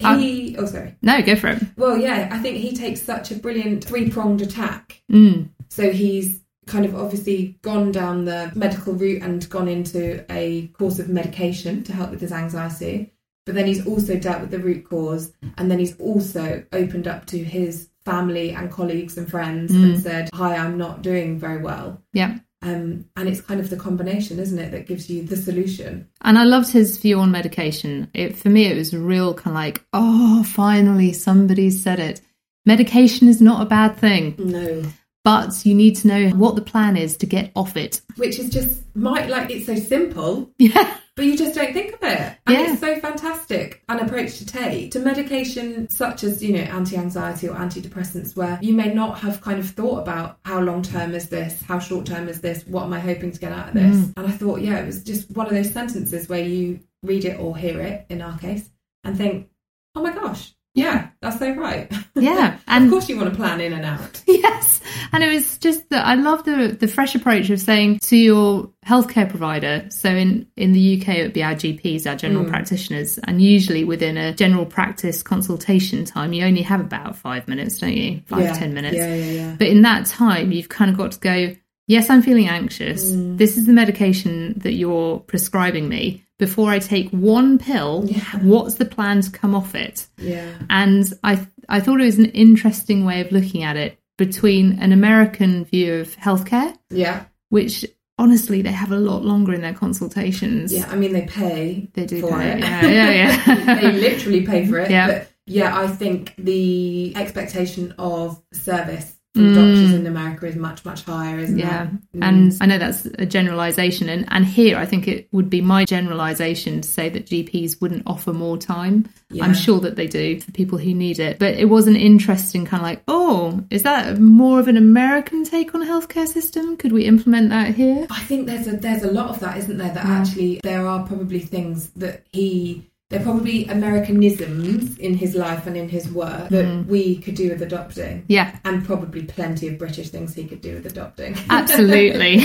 He, 0.00 0.56
oh 0.58 0.64
sorry. 0.66 0.94
No, 1.02 1.20
go 1.22 1.36
for 1.36 1.48
it. 1.48 1.62
Well, 1.76 1.96
yeah, 1.98 2.28
I 2.32 2.38
think 2.38 2.56
he 2.56 2.74
takes 2.74 3.02
such 3.02 3.30
a 3.30 3.34
brilliant 3.34 3.84
three 3.84 4.08
pronged 4.10 4.40
attack. 4.40 5.02
Mm, 5.12 5.50
So 5.68 5.90
he's 5.90 6.39
kind 6.70 6.84
of 6.84 6.94
obviously 6.94 7.58
gone 7.62 7.90
down 7.90 8.24
the 8.24 8.52
medical 8.54 8.92
route 8.92 9.22
and 9.22 9.48
gone 9.50 9.66
into 9.68 10.24
a 10.30 10.68
course 10.68 11.00
of 11.00 11.08
medication 11.08 11.82
to 11.82 11.92
help 11.92 12.10
with 12.10 12.20
his 12.20 12.32
anxiety. 12.32 13.12
But 13.44 13.56
then 13.56 13.66
he's 13.66 13.84
also 13.86 14.16
dealt 14.16 14.40
with 14.40 14.52
the 14.52 14.60
root 14.60 14.88
cause, 14.88 15.32
and 15.58 15.70
then 15.70 15.80
he's 15.80 15.98
also 15.98 16.62
opened 16.72 17.08
up 17.08 17.26
to 17.26 17.42
his 17.42 17.88
family 18.04 18.50
and 18.50 18.70
colleagues 18.70 19.18
and 19.18 19.28
friends 19.28 19.72
and 19.74 20.00
said, 20.00 20.30
"Hi, 20.32 20.56
I'm 20.56 20.78
not 20.78 21.02
doing 21.02 21.38
very 21.38 21.58
well." 21.58 22.00
yeah, 22.12 22.38
Um, 22.62 23.06
and 23.16 23.28
it's 23.28 23.40
kind 23.40 23.58
of 23.58 23.70
the 23.70 23.76
combination, 23.76 24.38
isn't 24.38 24.58
it, 24.58 24.70
that 24.70 24.86
gives 24.86 25.08
you 25.10 25.22
the 25.22 25.36
solution. 25.36 26.06
And 26.20 26.38
I 26.38 26.44
loved 26.44 26.70
his 26.70 26.98
view 26.98 27.18
on 27.18 27.30
medication. 27.30 28.08
It 28.14 28.36
for 28.36 28.50
me, 28.50 28.66
it 28.66 28.76
was 28.76 28.94
real 28.94 29.34
kind 29.34 29.56
of 29.56 29.62
like, 29.64 29.82
oh, 29.92 30.44
finally 30.44 31.12
somebody 31.12 31.70
said 31.70 31.98
it. 31.98 32.20
Medication 32.66 33.26
is 33.28 33.40
not 33.40 33.62
a 33.62 33.66
bad 33.66 33.96
thing. 33.96 34.34
No. 34.38 34.84
But 35.22 35.66
you 35.66 35.74
need 35.74 35.96
to 35.96 36.08
know 36.08 36.28
what 36.30 36.54
the 36.54 36.62
plan 36.62 36.96
is 36.96 37.16
to 37.18 37.26
get 37.26 37.52
off 37.54 37.76
it. 37.76 38.00
Which 38.16 38.38
is 38.38 38.48
just 38.48 38.82
might 38.96 39.28
like 39.28 39.50
it's 39.50 39.66
so 39.66 39.76
simple. 39.76 40.50
Yeah. 40.58 40.96
But 41.16 41.26
you 41.26 41.36
just 41.36 41.54
don't 41.54 41.74
think 41.74 41.92
of 41.92 42.02
it. 42.02 42.38
And 42.46 42.56
Yeah. 42.56 42.72
it's 42.72 42.80
so 42.80 42.98
fantastic 42.98 43.82
an 43.90 43.98
approach 43.98 44.38
to 44.38 44.46
take 44.46 44.92
to 44.92 45.00
medication 45.00 45.90
such 45.90 46.24
as, 46.24 46.42
you 46.42 46.54
know, 46.54 46.60
anti-anxiety 46.60 47.48
or 47.48 47.54
antidepressants 47.56 48.34
where 48.34 48.58
you 48.62 48.72
may 48.72 48.94
not 48.94 49.18
have 49.18 49.42
kind 49.42 49.58
of 49.58 49.68
thought 49.68 49.98
about 49.98 50.38
how 50.46 50.60
long 50.60 50.80
term 50.80 51.14
is 51.14 51.28
this, 51.28 51.60
how 51.60 51.78
short 51.78 52.06
term 52.06 52.26
is 52.28 52.40
this, 52.40 52.66
what 52.66 52.84
am 52.84 52.94
I 52.94 53.00
hoping 53.00 53.32
to 53.32 53.38
get 53.38 53.52
out 53.52 53.68
of 53.68 53.74
this? 53.74 53.96
Mm. 53.96 54.12
And 54.16 54.26
I 54.26 54.30
thought, 54.30 54.62
yeah, 54.62 54.78
it 54.78 54.86
was 54.86 55.04
just 55.04 55.30
one 55.32 55.46
of 55.46 55.52
those 55.52 55.70
sentences 55.70 56.28
where 56.30 56.42
you 56.42 56.80
read 57.02 57.26
it 57.26 57.38
or 57.38 57.54
hear 57.54 57.80
it 57.80 58.06
in 58.08 58.22
our 58.22 58.38
case 58.38 58.70
and 59.04 59.18
think, 59.18 59.50
oh 59.94 60.02
my 60.02 60.14
gosh, 60.14 60.54
yeah, 60.80 61.08
that's 61.20 61.38
so 61.38 61.52
right. 61.54 61.92
Yeah. 62.14 62.58
and 62.66 62.84
of 62.84 62.90
course 62.90 63.08
you 63.08 63.16
want 63.16 63.30
to 63.30 63.36
plan 63.36 63.60
in 63.60 63.72
and 63.72 63.84
out. 63.84 64.22
yes. 64.26 64.80
And 65.12 65.24
it 65.24 65.32
was 65.32 65.58
just 65.58 65.88
that 65.90 66.04
I 66.04 66.14
love 66.14 66.44
the 66.44 66.76
the 66.78 66.88
fresh 66.88 67.14
approach 67.14 67.48
of 67.50 67.60
saying 67.60 68.00
to 68.00 68.16
your 68.16 68.70
healthcare 68.84 69.28
provider. 69.28 69.86
So 69.90 70.10
in 70.10 70.46
in 70.56 70.72
the 70.72 71.00
UK 71.00 71.08
it 71.08 71.22
would 71.22 71.32
be 71.32 71.42
our 71.42 71.54
GPs, 71.54 72.06
our 72.06 72.16
general 72.16 72.44
practitioners, 72.44 73.18
and 73.24 73.40
usually 73.40 73.84
within 73.84 74.16
a 74.16 74.34
general 74.34 74.66
practice 74.66 75.22
consultation 75.22 76.04
time, 76.04 76.32
you 76.32 76.44
only 76.44 76.62
have 76.62 76.80
about 76.80 77.16
five 77.16 77.48
minutes, 77.48 77.78
don't 77.78 77.96
you? 77.96 78.22
Five 78.26 78.42
yeah. 78.42 78.52
ten 78.52 78.74
minutes. 78.74 78.96
Yeah, 78.96 79.14
yeah, 79.14 79.32
yeah. 79.32 79.56
But 79.58 79.68
in 79.68 79.82
that 79.82 80.06
time, 80.06 80.52
you've 80.52 80.68
kind 80.68 80.90
of 80.90 80.96
got 80.96 81.12
to 81.12 81.20
go, 81.20 81.54
yes, 81.86 82.10
I'm 82.10 82.22
feeling 82.22 82.48
anxious. 82.48 83.12
Mm. 83.12 83.38
This 83.38 83.56
is 83.56 83.66
the 83.66 83.72
medication 83.72 84.58
that 84.58 84.74
you're 84.74 85.18
prescribing 85.20 85.88
me. 85.88 86.24
Before 86.40 86.70
I 86.70 86.78
take 86.80 87.10
one 87.10 87.58
pill, 87.58 88.04
Yeah. 88.08 88.22
what's 88.42 88.74
the 88.76 88.84
plan 88.86 89.20
to 89.20 89.30
come 89.30 89.54
off 89.54 89.74
it? 89.74 90.06
Yeah. 90.16 90.48
And 90.70 91.12
I, 91.22 91.46
I 91.68 91.80
thought 91.80 92.00
it 92.00 92.06
was 92.06 92.18
an 92.18 92.30
interesting 92.32 93.04
way 93.04 93.20
of 93.20 93.30
looking 93.30 93.62
at 93.62 93.76
it 93.76 93.98
between 94.18 94.78
an 94.80 94.90
American 94.92 95.64
view 95.66 95.94
of 96.00 96.16
healthcare, 96.16 96.74
Yeah. 96.90 97.24
which 97.50 97.84
honestly 98.18 98.62
they 98.62 98.72
have 98.72 98.90
a 98.90 98.96
lot 98.98 99.24
longer 99.24 99.52
in 99.52 99.60
their 99.60 99.74
consultations. 99.74 100.72
Yeah. 100.72 100.88
I 100.90 100.96
mean, 100.96 101.12
they 101.12 101.26
pay 101.26 101.90
They 101.94 102.06
do 102.06 102.20
for 102.22 102.38
pay. 102.38 102.52
it. 102.52 102.58
Yeah, 102.60 102.86
yeah, 102.88 103.42
yeah. 103.46 103.74
they 103.80 103.92
literally 103.92 104.46
pay 104.46 104.66
for 104.66 104.78
it. 104.78 104.90
Yeah. 104.90 105.06
But 105.08 105.28
yeah, 105.46 105.78
I 105.78 105.88
think 105.88 106.34
the 106.38 107.14
expectation 107.16 107.94
of 107.98 108.42
service 108.52 109.14
from 109.34 109.52
Mm. 109.52 109.54
doctors 109.54 109.92
in 109.94 110.06
America 110.06 110.46
is 110.46 110.56
much, 110.56 110.84
much 110.84 111.04
higher, 111.04 111.38
isn't 111.38 111.56
Yeah, 111.58 111.84
it? 111.84 111.88
Mm. 112.18 112.22
and 112.28 112.56
I 112.60 112.66
know 112.66 112.78
that's 112.78 113.06
a 113.18 113.26
generalization, 113.26 114.08
and 114.08 114.24
and 114.30 114.44
here 114.44 114.76
I 114.76 114.86
think 114.86 115.06
it 115.06 115.28
would 115.32 115.48
be 115.48 115.60
my 115.60 115.84
generalization 115.84 116.80
to 116.80 116.88
say 116.88 117.08
that 117.10 117.26
GPs 117.26 117.80
wouldn't 117.80 118.02
offer 118.06 118.32
more 118.32 118.58
time. 118.58 119.08
Yeah. 119.30 119.44
I'm 119.44 119.54
sure 119.54 119.78
that 119.80 119.94
they 119.94 120.08
do 120.08 120.40
for 120.40 120.50
people 120.50 120.78
who 120.78 120.92
need 120.94 121.20
it, 121.20 121.38
but 121.38 121.54
it 121.54 121.66
was 121.68 121.86
an 121.86 121.94
interesting 121.94 122.64
kind 122.66 122.80
of 122.80 122.86
like, 122.88 123.02
oh, 123.06 123.62
is 123.70 123.84
that 123.84 124.18
more 124.18 124.58
of 124.58 124.66
an 124.66 124.76
American 124.76 125.44
take 125.44 125.74
on 125.76 125.82
a 125.82 125.86
healthcare 125.86 126.26
system? 126.26 126.76
Could 126.76 126.90
we 126.92 127.04
implement 127.04 127.50
that 127.50 127.74
here? 127.74 128.08
I 128.10 128.20
think 128.20 128.46
there's 128.48 128.66
a 128.66 128.72
there's 128.76 129.04
a 129.04 129.10
lot 129.12 129.28
of 129.30 129.38
that, 129.40 129.56
isn't 129.58 129.78
there? 129.78 129.90
That 129.94 130.06
Yeah. 130.06 130.18
actually 130.18 130.60
there 130.64 130.86
are 130.88 131.06
probably 131.06 131.38
things 131.40 131.90
that 131.96 132.24
he 132.32 132.89
they're 133.10 133.20
probably 133.20 133.66
Americanisms 133.66 134.96
in 134.98 135.14
his 135.14 135.34
life 135.34 135.66
and 135.66 135.76
in 135.76 135.88
his 135.88 136.08
work 136.10 136.48
that 136.48 136.64
Mm. 136.64 136.86
we 136.86 137.16
could 137.16 137.34
do 137.34 137.50
with 137.50 137.60
adopting. 137.62 138.24
Yeah, 138.28 138.56
And 138.64 138.84
probably 138.84 139.22
plenty 139.24 139.68
of 139.68 139.78
British 139.78 140.10
things 140.10 140.34
he 140.34 140.44
could 140.44 140.60
do 140.60 140.74
with 140.74 140.86
adopting. 140.86 141.36
absolutely. 141.50 142.38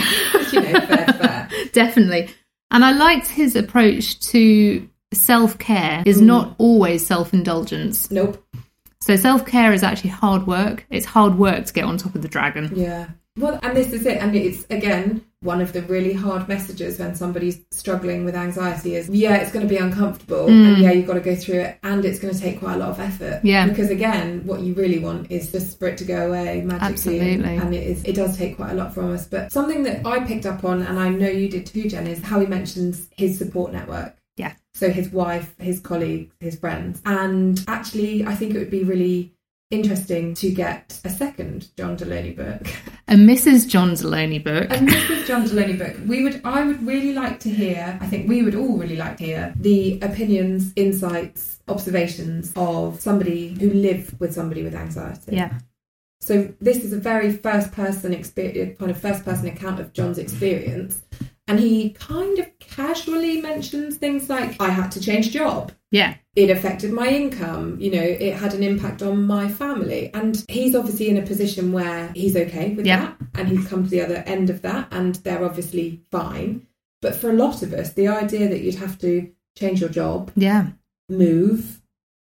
you 0.51 0.61
know, 0.61 0.79
fair, 0.81 1.05
fair. 1.07 1.49
Definitely. 1.73 2.29
And 2.71 2.83
I 2.83 2.91
liked 2.93 3.27
his 3.27 3.55
approach 3.55 4.19
to 4.31 4.87
self 5.13 5.57
care 5.59 6.03
is 6.05 6.19
Mm. 6.19 6.25
not 6.25 6.55
always 6.57 7.05
self 7.05 7.33
indulgence. 7.33 8.09
Nope. 8.11 8.43
So 9.01 9.15
self 9.15 9.45
care 9.45 9.71
is 9.71 9.83
actually 9.83 10.09
hard 10.09 10.47
work. 10.47 10.85
It's 10.89 11.05
hard 11.05 11.37
work 11.37 11.65
to 11.67 11.73
get 11.73 11.85
on 11.85 11.97
top 11.97 12.15
of 12.15 12.21
the 12.23 12.27
dragon. 12.27 12.71
Yeah. 12.75 13.07
Well, 13.37 13.59
and 13.63 13.75
this 13.75 13.91
is 13.91 14.05
it. 14.05 14.21
And 14.21 14.33
it's, 14.33 14.65
again, 14.69 15.25
one 15.41 15.59
of 15.59 15.73
the 15.73 15.81
really 15.83 16.13
hard 16.13 16.47
messages 16.47 16.97
when 16.99 17.15
somebody's 17.15 17.59
struggling 17.69 18.23
with 18.23 18.33
anxiety 18.33 18.95
is, 18.95 19.09
yeah, 19.09 19.35
it's 19.35 19.51
going 19.51 19.67
to 19.67 19.69
be 19.69 19.77
uncomfortable. 19.77 20.47
And 20.47 20.77
mm. 20.77 20.81
yeah, 20.81 20.91
you've 20.91 21.05
got 21.05 21.15
to 21.15 21.19
go 21.19 21.35
through 21.35 21.59
it. 21.59 21.79
And 21.83 22.05
it's 22.05 22.17
going 22.17 22.33
to 22.33 22.39
take 22.39 22.59
quite 22.59 22.75
a 22.75 22.77
lot 22.77 22.89
of 22.89 22.99
effort. 23.01 23.41
Yeah. 23.43 23.67
Because, 23.67 23.89
again, 23.89 24.45
what 24.45 24.61
you 24.61 24.73
really 24.73 24.99
want 24.99 25.29
is 25.29 25.51
just 25.51 25.77
for 25.77 25.89
it 25.89 25.97
to 25.97 26.05
go 26.05 26.27
away 26.27 26.61
magically. 26.61 27.19
And- 27.19 27.43
Absolutely. 27.43 27.57
And 27.57 27.75
it, 27.75 27.83
is, 27.83 28.03
it 28.05 28.15
does 28.15 28.37
take 28.37 28.55
quite 28.55 28.71
a 28.71 28.75
lot 28.75 28.93
from 28.93 29.11
us. 29.11 29.27
But 29.27 29.51
something 29.51 29.83
that 29.83 30.05
I 30.05 30.21
picked 30.21 30.45
up 30.45 30.63
on, 30.63 30.81
and 30.81 30.97
I 30.97 31.09
know 31.09 31.27
you 31.27 31.49
did 31.49 31.65
too, 31.65 31.89
Jen, 31.89 32.07
is 32.07 32.23
how 32.23 32.39
he 32.39 32.45
mentions 32.45 33.09
his 33.17 33.37
support 33.37 33.73
network. 33.73 34.15
Yeah. 34.37 34.53
So 34.73 34.89
his 34.89 35.09
wife, 35.09 35.55
his 35.59 35.81
colleagues, 35.81 36.33
his 36.39 36.57
friends. 36.57 37.01
And 37.05 37.63
actually, 37.67 38.25
I 38.25 38.35
think 38.35 38.55
it 38.55 38.59
would 38.59 38.71
be 38.71 38.83
really 38.83 39.33
interesting 39.71 40.33
to 40.35 40.51
get 40.51 40.99
a 41.03 41.09
second 41.09 41.69
John 41.75 41.95
Delaney 41.97 42.31
book. 42.31 42.65
A 43.07 43.13
Mrs. 43.13 43.67
John 43.67 43.93
Delaney 43.93 44.39
book. 44.39 44.67
And 44.71 44.89
Mrs. 44.89 45.27
John 45.27 45.45
Delaney 45.45 45.73
book. 45.73 45.95
We 46.07 46.23
would, 46.23 46.41
I 46.43 46.65
would 46.65 46.85
really 46.85 47.13
like 47.13 47.39
to 47.41 47.49
hear. 47.49 47.99
I 48.01 48.07
think 48.07 48.27
we 48.27 48.41
would 48.41 48.55
all 48.55 48.77
really 48.77 48.95
like 48.95 49.17
to 49.17 49.25
hear 49.25 49.53
the 49.59 49.99
opinions, 50.01 50.73
insights, 50.75 51.59
observations 51.67 52.51
of 52.55 52.99
somebody 52.99 53.49
who 53.59 53.69
lived 53.69 54.19
with 54.19 54.33
somebody 54.33 54.63
with 54.63 54.73
anxiety. 54.73 55.35
Yeah. 55.35 55.59
So 56.19 56.51
this 56.59 56.77
is 56.77 56.93
a 56.93 56.97
very 56.97 57.31
first 57.31 57.71
person 57.71 58.11
experience, 58.11 58.79
kind 58.79 58.89
of 58.89 58.99
first 58.99 59.23
person 59.23 59.47
account 59.47 59.79
of 59.79 59.93
John's 59.93 60.17
experience, 60.17 61.03
and 61.47 61.59
he 61.59 61.91
kind 61.91 62.39
of 62.39 62.47
casually 62.59 63.41
mentions 63.41 63.97
things 63.97 64.29
like, 64.29 64.59
"I 64.61 64.69
had 64.69 64.91
to 64.93 64.99
change 64.99 65.31
job." 65.31 65.71
Yeah. 65.91 66.15
it 66.35 66.49
affected 66.49 66.91
my 66.91 67.07
income 67.07 67.77
you 67.79 67.89
know 67.89 68.01
it 68.01 68.33
had 68.35 68.53
an 68.53 68.61
impact 68.63 69.01
on 69.01 69.25
my 69.25 69.47
family 69.47 70.11
and 70.13 70.43
he's 70.49 70.75
obviously 70.75 71.07
in 71.07 71.15
a 71.15 71.21
position 71.21 71.71
where 71.71 72.11
he's 72.13 72.35
okay 72.35 72.73
with 72.73 72.85
Yeah. 72.85 72.99
that 72.99 73.15
and 73.35 73.47
he's 73.47 73.65
come 73.65 73.85
to 73.85 73.89
the 73.89 74.01
other 74.01 74.21
end 74.25 74.49
of 74.49 74.61
that 74.63 74.89
and 74.91 75.15
they're 75.23 75.45
obviously 75.45 76.01
fine 76.11 76.67
but 77.01 77.15
for 77.15 77.29
a 77.29 77.33
lot 77.33 77.61
of 77.63 77.71
us 77.71 77.93
the 77.93 78.09
idea 78.09 78.49
that 78.49 78.59
you'd 78.59 78.75
have 78.75 78.99
to 78.99 79.29
change 79.57 79.79
your 79.79 79.89
job 79.89 80.31
Yeah. 80.35 80.65
move 81.07 81.81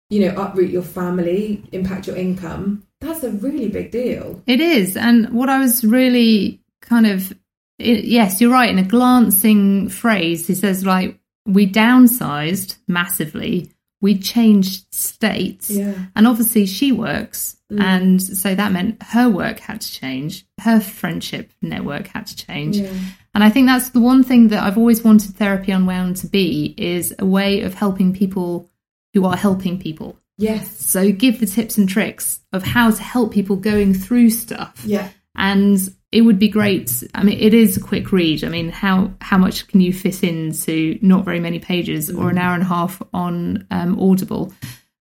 you 0.09 0.19
know 0.27 0.35
uproot 0.43 0.71
your 0.71 0.83
family 0.83 1.63
impact 1.71 2.09
your 2.09 2.17
income 2.17 2.83
that's 3.01 3.23
a 3.23 3.31
really 3.31 3.69
big 3.69 3.93
deal 3.93 4.43
It 4.49 4.61
is. 4.61 4.97
And 4.97 5.29
what 5.31 5.49
I 5.49 5.59
was 5.61 5.85
really 5.85 6.61
kind 6.83 7.07
of, 7.07 7.33
it, 7.81 8.05
yes, 8.05 8.41
you're 8.41 8.53
right. 8.53 8.71
In 8.71 8.79
a 8.79 8.85
glancing 8.85 9.89
phrase, 9.89 10.47
he 10.47 10.55
says, 10.55 10.85
like, 10.85 11.19
we 11.47 11.67
downsized 11.71 12.77
massively, 12.87 13.73
we 14.01 14.19
changed 14.19 14.87
states. 14.95 15.71
yeah 15.71 15.95
And 16.15 16.27
obviously, 16.27 16.67
she 16.67 16.93
works. 16.93 17.57
Mm. 17.73 17.81
And 17.83 18.23
so 18.23 18.55
that 18.55 18.73
meant 18.73 19.03
her 19.03 19.29
work 19.29 19.59
had 19.61 19.81
to 19.81 19.93
change, 19.93 20.47
her 20.61 20.81
friendship 20.81 21.53
network 21.63 22.07
had 22.09 22.27
to 22.27 22.37
change. 22.37 22.77
yeah 22.77 22.93
And 23.35 23.45
I 23.45 23.51
think 23.51 23.67
that's 23.69 23.91
the 23.91 24.01
one 24.01 24.23
thing 24.25 24.49
that 24.49 24.63
I've 24.63 24.79
always 24.79 25.03
wanted 25.05 25.35
Therapy 25.37 25.73
Unwound 25.73 26.17
to 26.17 26.27
be 26.27 26.75
is 26.77 27.15
a 27.19 27.27
way 27.27 27.63
of 27.63 27.75
helping 27.75 28.13
people 28.13 28.69
who 29.15 29.25
are 29.25 29.37
helping 29.37 29.79
people. 29.79 30.19
yes 30.39 30.79
So 30.79 31.13
give 31.13 31.39
the 31.41 31.47
tips 31.47 31.79
and 31.79 31.89
tricks 31.89 32.41
of 32.53 32.63
how 32.63 32.91
to 32.91 33.03
help 33.03 33.33
people 33.33 33.57
going 33.57 33.95
through 33.95 34.31
stuff. 34.31 34.83
yeah 34.85 35.09
And 35.37 35.79
it 36.13 36.23
would 36.23 36.39
be 36.39 36.49
great. 36.49 37.03
I 37.15 37.23
mean, 37.23 37.39
it 37.39 37.55
is 37.55 37.77
a 37.77 37.81
quick 37.81 38.11
read. 38.13 38.43
I 38.45 38.49
mean, 38.49 38.69
how 38.69 39.13
how 39.21 39.39
much 39.39 39.69
can 39.69 39.81
you 39.81 39.93
fit 39.93 40.23
into 40.25 40.99
not 41.03 41.25
very 41.25 41.41
many 41.41 41.59
pages 41.59 42.11
or 42.11 42.31
an 42.31 42.39
hour 42.39 42.55
and 42.55 42.63
a 42.63 42.67
half 42.67 43.01
on 43.13 43.67
um, 43.71 43.99
Audible? 43.99 44.53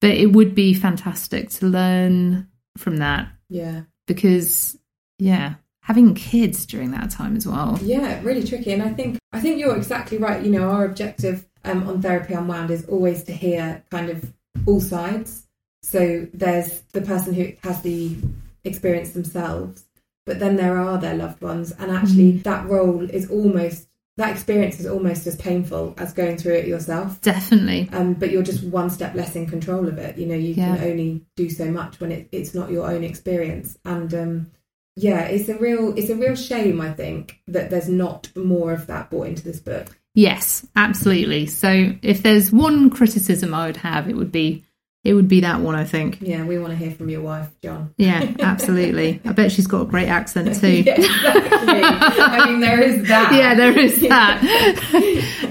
But 0.02 0.12
it 0.12 0.34
would 0.34 0.56
be 0.56 0.74
fantastic 0.74 1.50
to 1.52 1.68
learn 1.68 2.48
from 2.78 2.98
that 2.98 3.30
yeah 3.50 3.82
because, 4.08 4.78
yeah, 5.18 5.56
having 5.82 6.16
kids 6.16 6.66
during 6.66 6.92
that 6.92 7.12
time 7.12 7.36
as 7.36 7.46
well. 7.46 7.80
Yeah, 7.82 8.22
really 8.24 8.44
tricky. 8.44 8.74
And 8.74 8.82
I 8.82 8.94
think 8.94 9.20
I 9.32 9.40
think 9.40 9.60
you're 9.60 9.78
exactly 9.78 10.18
right. 10.18 10.44
You 10.44 10.52
know, 10.52 10.70
our 10.70 10.86
objective 10.86 11.46
um, 11.64 11.88
on 11.88 12.02
Therapy 12.02 12.34
Unwound 12.34 12.72
is 12.72 12.86
always 12.86 13.24
to 13.24 13.32
hear 13.32 13.84
kind 13.92 14.10
of 14.10 14.34
all 14.66 14.82
sides. 14.82 15.44
So 15.84 16.28
there's 16.34 16.82
the 16.94 17.02
person 17.02 17.34
who 17.34 17.52
has 17.64 17.82
the 17.82 18.16
experience 18.64 19.12
themselves, 19.12 19.85
but 20.26 20.40
then 20.40 20.56
there 20.56 20.78
are 20.78 20.98
their 20.98 21.16
loved 21.16 21.42
ones, 21.42 21.72
and 21.72 21.92
actually 21.92 22.38
that 22.40 22.68
role 22.68 23.10
is 23.10 23.30
almost 23.30 23.88
that 24.18 24.32
experience 24.32 24.80
is 24.80 24.86
almost 24.86 25.28
as 25.28 25.36
painful 25.36 25.94
as 25.98 26.14
going 26.14 26.38
through 26.38 26.54
it 26.54 26.68
yourself. 26.68 27.20
Definitely. 27.20 27.90
Um, 27.92 28.14
but 28.14 28.32
you're 28.32 28.44
just 28.44 28.64
one 28.64 28.90
step 28.90 29.14
less 29.14 29.36
in 29.36 29.46
control 29.46 29.90
of 29.90 29.98
it. 29.98 30.18
You 30.18 30.26
know, 30.26 30.36
you 30.36 30.54
Yeah. 30.54 30.78
can 30.78 30.90
only 30.90 31.26
do 31.36 31.50
so 31.50 31.70
much 31.70 32.00
when 32.00 32.14
it, 32.14 32.30
it's 32.32 32.56
not 32.56 32.72
your 32.72 32.90
own 32.90 33.04
experience. 33.04 33.78
And 33.84 34.14
um, 34.14 34.52
yeah, 34.96 35.24
it's 35.26 35.50
a 35.50 35.58
real 35.58 35.94
it's 35.98 36.10
a 36.10 36.16
real 36.16 36.36
shame. 36.36 36.80
I 36.80 36.94
think 36.94 37.42
that 37.48 37.70
there's 37.70 37.90
not 37.90 38.30
more 38.38 38.72
of 38.72 38.88
that 38.88 39.10
brought 39.10 39.28
into 39.28 39.44
this 39.44 39.60
book. 39.60 39.98
Yes, 40.14 40.66
absolutely. 40.78 41.46
So 41.48 41.92
if 42.02 42.24
there's 42.24 42.54
one 42.54 42.90
criticism 42.90 43.54
I 43.54 43.68
would 43.68 43.78
have, 43.78 44.08
it 44.10 44.16
would 44.16 44.32
be 44.32 44.64
it 45.06 45.14
would 45.14 45.28
be 45.30 45.42
that 45.42 45.62
one, 45.62 45.76
I 45.76 45.84
think. 45.86 46.18
Yeah, 46.20 46.44
we 46.44 46.58
want 46.60 46.72
to 46.72 46.76
hear 46.76 46.92
from 46.92 47.10
your 47.10 47.22
wife, 47.22 47.48
John. 47.64 47.94
Yeah, 47.98 48.34
absolutely. 48.40 49.22
I 49.24 49.32
bet 49.34 49.52
she's 49.52 49.68
got 49.68 49.84
a 49.84 49.86
great 49.86 50.08
accent 50.10 50.56
too. 50.60 50.82
yeah, 50.82 50.96
exactly. 50.96 51.82
I 52.24 52.46
mean, 52.50 52.60
there 52.60 52.82
is 52.82 53.08
that. 53.08 53.32
Yeah, 53.34 53.54
there 53.56 53.78
is 53.78 54.02
that. 54.10 54.40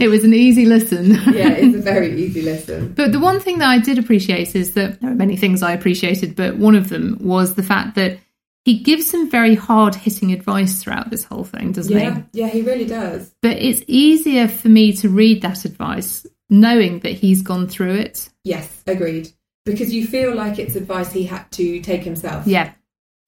it 0.01 0.09
was 0.09 0.25
an 0.25 0.35
easy 0.35 0.67
listen. 0.67 1.13
yeah, 1.13 1.51
it's 1.53 1.77
a 1.77 1.81
very 1.81 2.21
easy 2.21 2.43
listen. 2.43 2.93
But 2.95 3.13
the 3.13 3.21
one 3.21 3.41
thing 3.41 3.59
that 3.59 3.69
I 3.69 3.79
did 3.79 3.99
appreciate 3.99 4.55
is 4.55 4.75
that 4.75 5.01
there 5.01 5.11
are 5.13 5.15
many 5.15 5.37
things 5.37 5.63
I 5.63 5.73
appreciated, 5.73 6.37
but 6.37 6.57
one 6.57 6.75
of 6.75 6.89
them 6.89 7.17
was 7.21 7.55
the 7.55 7.63
fact 7.63 7.95
that 7.95 8.19
he 8.65 8.79
gives 8.79 9.09
some 9.11 9.31
very 9.31 9.55
hard 9.55 9.95
hitting 9.95 10.33
advice 10.33 10.83
throughout 10.83 11.11
this 11.11 11.23
whole 11.25 11.45
thing, 11.45 11.73
doesn't 11.73 11.93
Yeah, 11.97 12.23
he? 12.33 12.41
yeah, 12.41 12.49
he 12.49 12.63
really 12.63 12.87
does. 12.87 13.33
But 13.43 13.59
it's 13.59 13.83
easier 13.87 14.49
for 14.49 14.69
me 14.69 14.95
to 14.95 15.09
read 15.11 15.43
that 15.43 15.65
advice 15.65 16.27
knowing 16.51 17.01
that 17.01 17.13
he's 17.13 17.43
gone 17.43 17.69
through 17.69 17.95
it. 17.97 18.29
Yes, 18.43 18.69
agreed. 18.87 19.31
Because 19.65 19.93
you 19.95 20.07
feel 20.07 20.35
like 20.35 20.59
it's 20.59 20.77
advice 20.77 21.13
he 21.13 21.25
had 21.25 21.51
to 21.53 21.81
take 21.81 22.03
himself. 22.03 22.47
Yeah. 22.47 22.73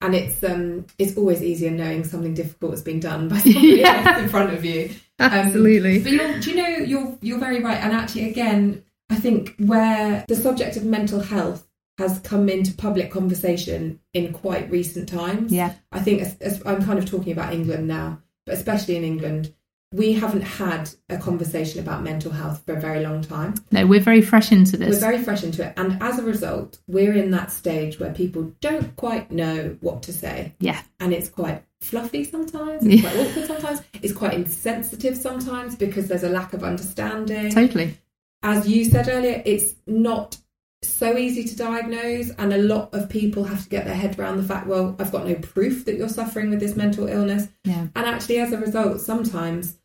and 0.01 0.13
it's 0.13 0.43
um 0.43 0.85
it's 0.99 1.17
always 1.17 1.41
easier 1.41 1.71
knowing 1.71 2.03
something 2.03 2.33
difficult 2.35 2.71
has 2.71 2.83
been 2.83 2.99
done 2.99 3.27
by 3.29 3.37
somebody 3.39 3.77
Yeah. 3.77 4.03
else 4.07 4.23
in 4.23 4.29
front 4.29 4.53
of 4.53 4.63
you. 4.63 4.89
Um, 5.19 5.31
Absolutely. 5.31 5.99
But 6.03 6.11
you're, 6.11 6.39
do 6.39 6.49
you 6.51 6.55
know 6.55 6.67
you're 6.67 7.17
you're 7.21 7.39
very 7.39 7.61
right. 7.63 7.77
And 7.83 7.91
actually, 7.93 8.29
again, 8.29 8.83
I 9.09 9.15
think 9.15 9.55
where 9.57 10.25
the 10.27 10.35
subject 10.35 10.77
of 10.77 10.83
mental 10.85 11.19
health 11.21 11.67
has 11.97 12.19
come 12.19 12.47
into 12.49 12.71
public 12.75 13.09
conversation 13.09 13.99
in 14.13 14.31
quite 14.33 14.69
recent 14.69 15.09
times. 15.09 15.51
yeah. 15.51 15.73
I 15.91 15.99
think 16.01 16.21
as, 16.21 16.37
as 16.39 16.61
I'm 16.63 16.83
kind 16.85 16.99
of 16.99 17.05
talking 17.09 17.31
about 17.31 17.53
England 17.53 17.87
now, 17.87 18.21
but 18.45 18.53
especially 18.53 18.95
in 18.97 19.03
England, 19.03 19.51
we 19.93 20.13
haven't 20.13 20.41
had 20.41 20.89
a 21.09 21.17
conversation 21.17 21.79
about 21.79 22.03
mental 22.03 22.31
health 22.31 22.63
for 22.65 22.75
a 22.75 22.79
very 22.79 22.99
long 23.01 23.21
time. 23.21 23.53
No, 23.71 23.85
we're 23.85 24.01
very 24.01 24.21
fresh 24.21 24.51
into 24.51 24.75
this. 24.75 24.89
We're 24.95 24.99
very 25.11 25.23
fresh 25.23 25.43
into 25.43 25.65
it, 25.65 25.73
and 25.77 26.01
as 26.03 26.19
a 26.19 26.23
result, 26.23 26.79
we're 26.87 27.13
in 27.13 27.31
that 27.31 27.51
stage 27.51 27.99
where 27.99 28.13
people 28.13 28.53
don't 28.59 28.95
quite 28.97 29.31
know 29.31 29.77
what 29.79 30.03
to 30.03 30.13
say 30.13 30.53
yeah. 30.59 30.81
and 30.99 31.13
it's 31.13 31.29
quite 31.29 31.63
fluffy 31.79 32.23
sometimes, 32.23 32.85
it's 32.85 33.01
Yeah. 33.01 33.09
quite 33.09 33.27
awkward 33.27 33.47
sometimes, 33.47 33.81
it's 34.01 34.13
quite 34.13 34.33
insensitive 34.33 35.15
sometimes 35.15 35.75
because 35.75 36.07
there's 36.07 36.23
a 36.23 36.29
lack 36.29 36.53
of 36.53 36.63
understanding. 36.63 37.51
Totally. 37.51 37.97
As 38.43 38.67
you 38.67 38.85
said 38.85 39.07
earlier, 39.09 39.41
it's 39.45 39.73
not 39.87 40.37
so 40.83 41.17
easy 41.17 41.43
to 41.43 41.55
diagnose, 41.55 42.29
and 42.31 42.53
a 42.53 42.57
lot 42.57 42.93
of 42.93 43.09
people 43.09 43.43
have 43.43 43.63
to 43.63 43.69
get 43.69 43.85
their 43.85 43.95
head 43.95 44.17
around 44.19 44.37
the 44.37 44.43
fact, 44.43 44.67
well, 44.67 44.95
I've 44.99 45.11
got 45.11 45.27
no 45.27 45.35
proof 45.35 45.85
that 45.85 45.95
you're 45.95 46.09
suffering 46.09 46.49
with 46.49 46.59
this 46.59 46.75
mental 46.75 47.07
illness. 47.07 47.47
Yeah. 47.63 47.87
And 47.95 48.05
actually, 48.05 48.39
as 48.39 48.51
a 48.51 48.57
result, 48.57 49.01
sometimes 49.01 49.77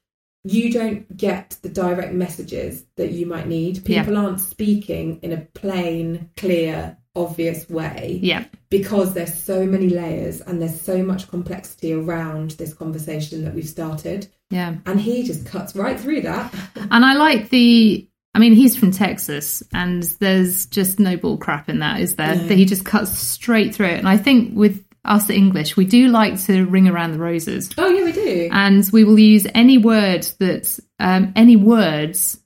you 0.44 0.72
don't 0.72 1.16
get 1.16 1.56
the 1.62 1.68
direct 1.68 2.12
messages 2.12 2.84
that 2.96 3.12
you 3.12 3.26
might 3.26 3.46
need. 3.46 3.88
Yeah. 3.88 4.02
People 4.02 4.18
aren't 4.18 4.40
speaking 4.40 5.20
in 5.22 5.32
a 5.32 5.38
plain, 5.38 6.30
clear, 6.36 6.96
obvious 7.14 7.68
way 7.68 8.18
Yeah. 8.22 8.44
because 8.70 9.12
there's 9.14 9.34
so 9.34 9.66
many 9.66 9.88
layers 9.88 10.40
and 10.40 10.60
there's 10.60 10.80
so 10.80 11.02
much 11.02 11.28
complexity 11.28 11.92
around 11.92 12.52
this 12.52 12.72
conversation 12.74 13.44
that 13.44 13.54
we've 13.54 13.68
started. 13.68 14.28
Yeah. 14.50 14.76
And 14.86 15.00
he 15.00 15.22
just 15.22 15.46
cuts 15.46 15.76
right 15.76 15.98
through 15.98 16.22
that. 16.22 16.54
And 16.90 17.04
I 17.04 17.14
like 17.14 17.50
the. 17.50 18.08
I 18.34 18.38
mean, 18.38 18.54
he's 18.54 18.76
from 18.76 18.90
Texas, 18.92 19.62
and 19.74 20.02
there's 20.18 20.66
just 20.66 20.98
no 20.98 21.16
bull 21.16 21.36
crap 21.36 21.68
in 21.68 21.80
that, 21.80 22.00
is 22.00 22.16
there? 22.16 22.34
No. 22.34 22.46
That 22.48 22.54
he 22.56 22.64
just 22.64 22.84
cuts 22.84 23.10
straight 23.18 23.74
through 23.74 23.88
it. 23.88 23.98
And 23.98 24.08
I 24.08 24.16
think 24.16 24.56
with 24.56 24.82
us 25.04 25.28
English, 25.28 25.76
we 25.76 25.84
do 25.84 26.08
like 26.08 26.40
to 26.44 26.64
ring 26.66 26.88
around 26.88 27.12
the 27.12 27.18
roses, 27.18 27.70
Oh, 27.76 27.88
yeah, 27.90 28.04
we 28.04 28.12
do. 28.12 28.48
and 28.52 28.88
we 28.92 29.04
will 29.04 29.18
use 29.18 29.46
any 29.54 29.76
word 29.76 30.22
that, 30.38 30.78
um, 30.98 31.32
any 31.36 31.56
words 31.56 32.40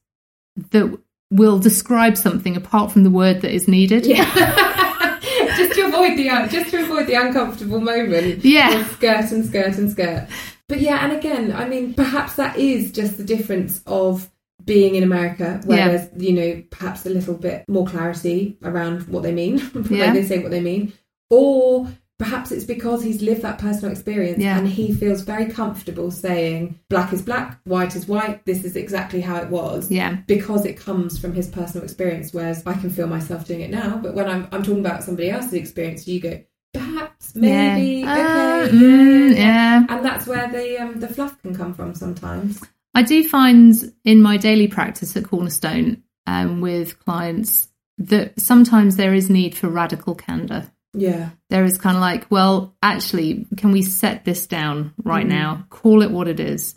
that 0.71 0.99
will 1.31 1.59
describe 1.59 2.17
something 2.17 2.57
apart 2.57 2.91
from 2.91 3.05
the 3.05 3.11
word 3.11 3.43
that 3.43 3.53
is 3.55 3.69
needed. 3.69 4.07
Yeah. 4.07 4.25
just 5.57 5.75
to 5.75 5.83
avoid 5.87 6.17
the 6.17 6.25
just 6.51 6.71
to 6.71 6.83
avoid 6.83 7.07
the 7.07 7.15
uncomfortable 7.15 7.81
moment. 7.81 8.45
Yeah. 8.45 8.81
of 8.81 8.87
skirt 8.93 9.31
and 9.33 9.45
skirt 9.45 9.77
and 9.79 9.91
skirt. 9.91 10.29
But 10.69 10.81
yeah, 10.81 11.05
and 11.05 11.13
again, 11.13 11.53
I 11.53 11.69
mean, 11.69 11.95
perhaps 11.95 12.35
that 12.37 12.57
is 12.57 12.91
just 12.91 13.19
the 13.19 13.25
difference 13.25 13.83
of 13.87 14.29
being 14.67 14.95
in 14.97 15.03
America, 15.03 15.61
where 15.65 15.79
Yeah. 15.79 15.89
there's 15.97 16.23
you 16.23 16.33
know 16.33 16.63
perhaps 16.71 17.07
a 17.07 17.11
little 17.11 17.35
bit 17.35 17.65
more 17.69 17.87
clarity 17.87 18.59
around 18.63 19.09
what 19.09 19.23
they 19.23 19.33
mean, 19.33 19.57
the 19.75 19.95
Yeah. 19.97 20.13
they 20.13 20.25
say 20.25 20.39
what 20.41 20.51
they 20.51 20.61
mean, 20.61 20.93
or 21.31 21.89
perhaps 22.19 22.51
it's 22.51 22.65
because 22.65 23.03
he's 23.03 23.21
lived 23.21 23.43
that 23.43 23.59
personal 23.59 23.93
experience 23.93 24.39
Yeah. 24.39 24.57
and 24.59 24.67
he 24.67 24.93
feels 24.95 25.21
very 25.21 25.47
comfortable 25.47 26.11
saying 26.11 26.79
black 26.89 27.13
is 27.13 27.21
black, 27.21 27.59
white 27.65 27.95
is 27.95 28.09
white. 28.09 28.45
This 28.47 28.65
is 28.65 28.75
exactly 28.75 29.21
how 29.21 29.37
it 29.37 29.51
was 29.51 29.91
Yeah. 29.91 30.17
because 30.27 30.65
it 30.65 30.79
comes 30.79 31.19
from 31.19 31.35
his 31.35 31.47
personal 31.49 31.85
experience. 31.85 32.33
Whereas 32.33 32.63
I 32.67 32.73
can 32.73 32.89
feel 32.91 33.07
myself 33.07 33.47
doing 33.47 33.61
it 33.61 33.71
now, 33.71 34.01
but 34.03 34.15
when 34.15 34.29
I'm 34.29 34.49
I'm 34.53 34.63
talking 34.63 34.81
about 34.87 35.05
somebody 35.05 35.29
else's 35.31 35.53
experience, 35.55 36.09
you 36.09 36.21
go 36.21 36.41
perhaps 36.73 37.35
maybe 37.35 38.01
yeah. 38.01 38.13
okay, 38.13 38.77
Uh, 38.77 38.81
mm, 38.81 39.37
yeah. 39.37 39.85
and 39.89 40.05
that's 40.05 40.27
where 40.27 40.49
the 40.51 40.79
um, 40.83 40.99
the 41.01 41.09
fluff 41.09 41.41
can 41.43 41.55
come 41.55 41.73
from 41.75 41.95
sometimes. 41.95 42.61
I 42.97 43.03
do 43.03 43.29
find 43.29 43.75
in 44.05 44.21
my 44.23 44.37
daily 44.39 44.69
practice 44.69 45.17
at 45.17 45.25
Cornerstone 45.25 46.03
um, 46.27 46.61
with 46.61 46.99
clients 46.99 47.69
that 47.99 48.41
sometimes 48.41 48.97
there 48.97 49.15
is 49.15 49.31
need 49.31 49.55
for 49.55 49.69
radical 49.69 50.15
candor. 50.15 50.71
Yeah, 50.95 51.31
There 51.51 51.65
is 51.65 51.77
kind 51.77 51.97
of 51.97 52.01
like, 52.01 52.31
well, 52.31 52.75
actually, 52.83 53.47
can 53.59 53.71
we 53.71 53.83
set 53.83 54.25
this 54.25 54.47
down 54.47 54.95
right 55.05 55.27
Mm. 55.27 55.31
now? 55.41 55.67
Call 55.69 56.01
it 56.03 56.11
what 56.11 56.27
it 56.27 56.41
is. 56.41 56.75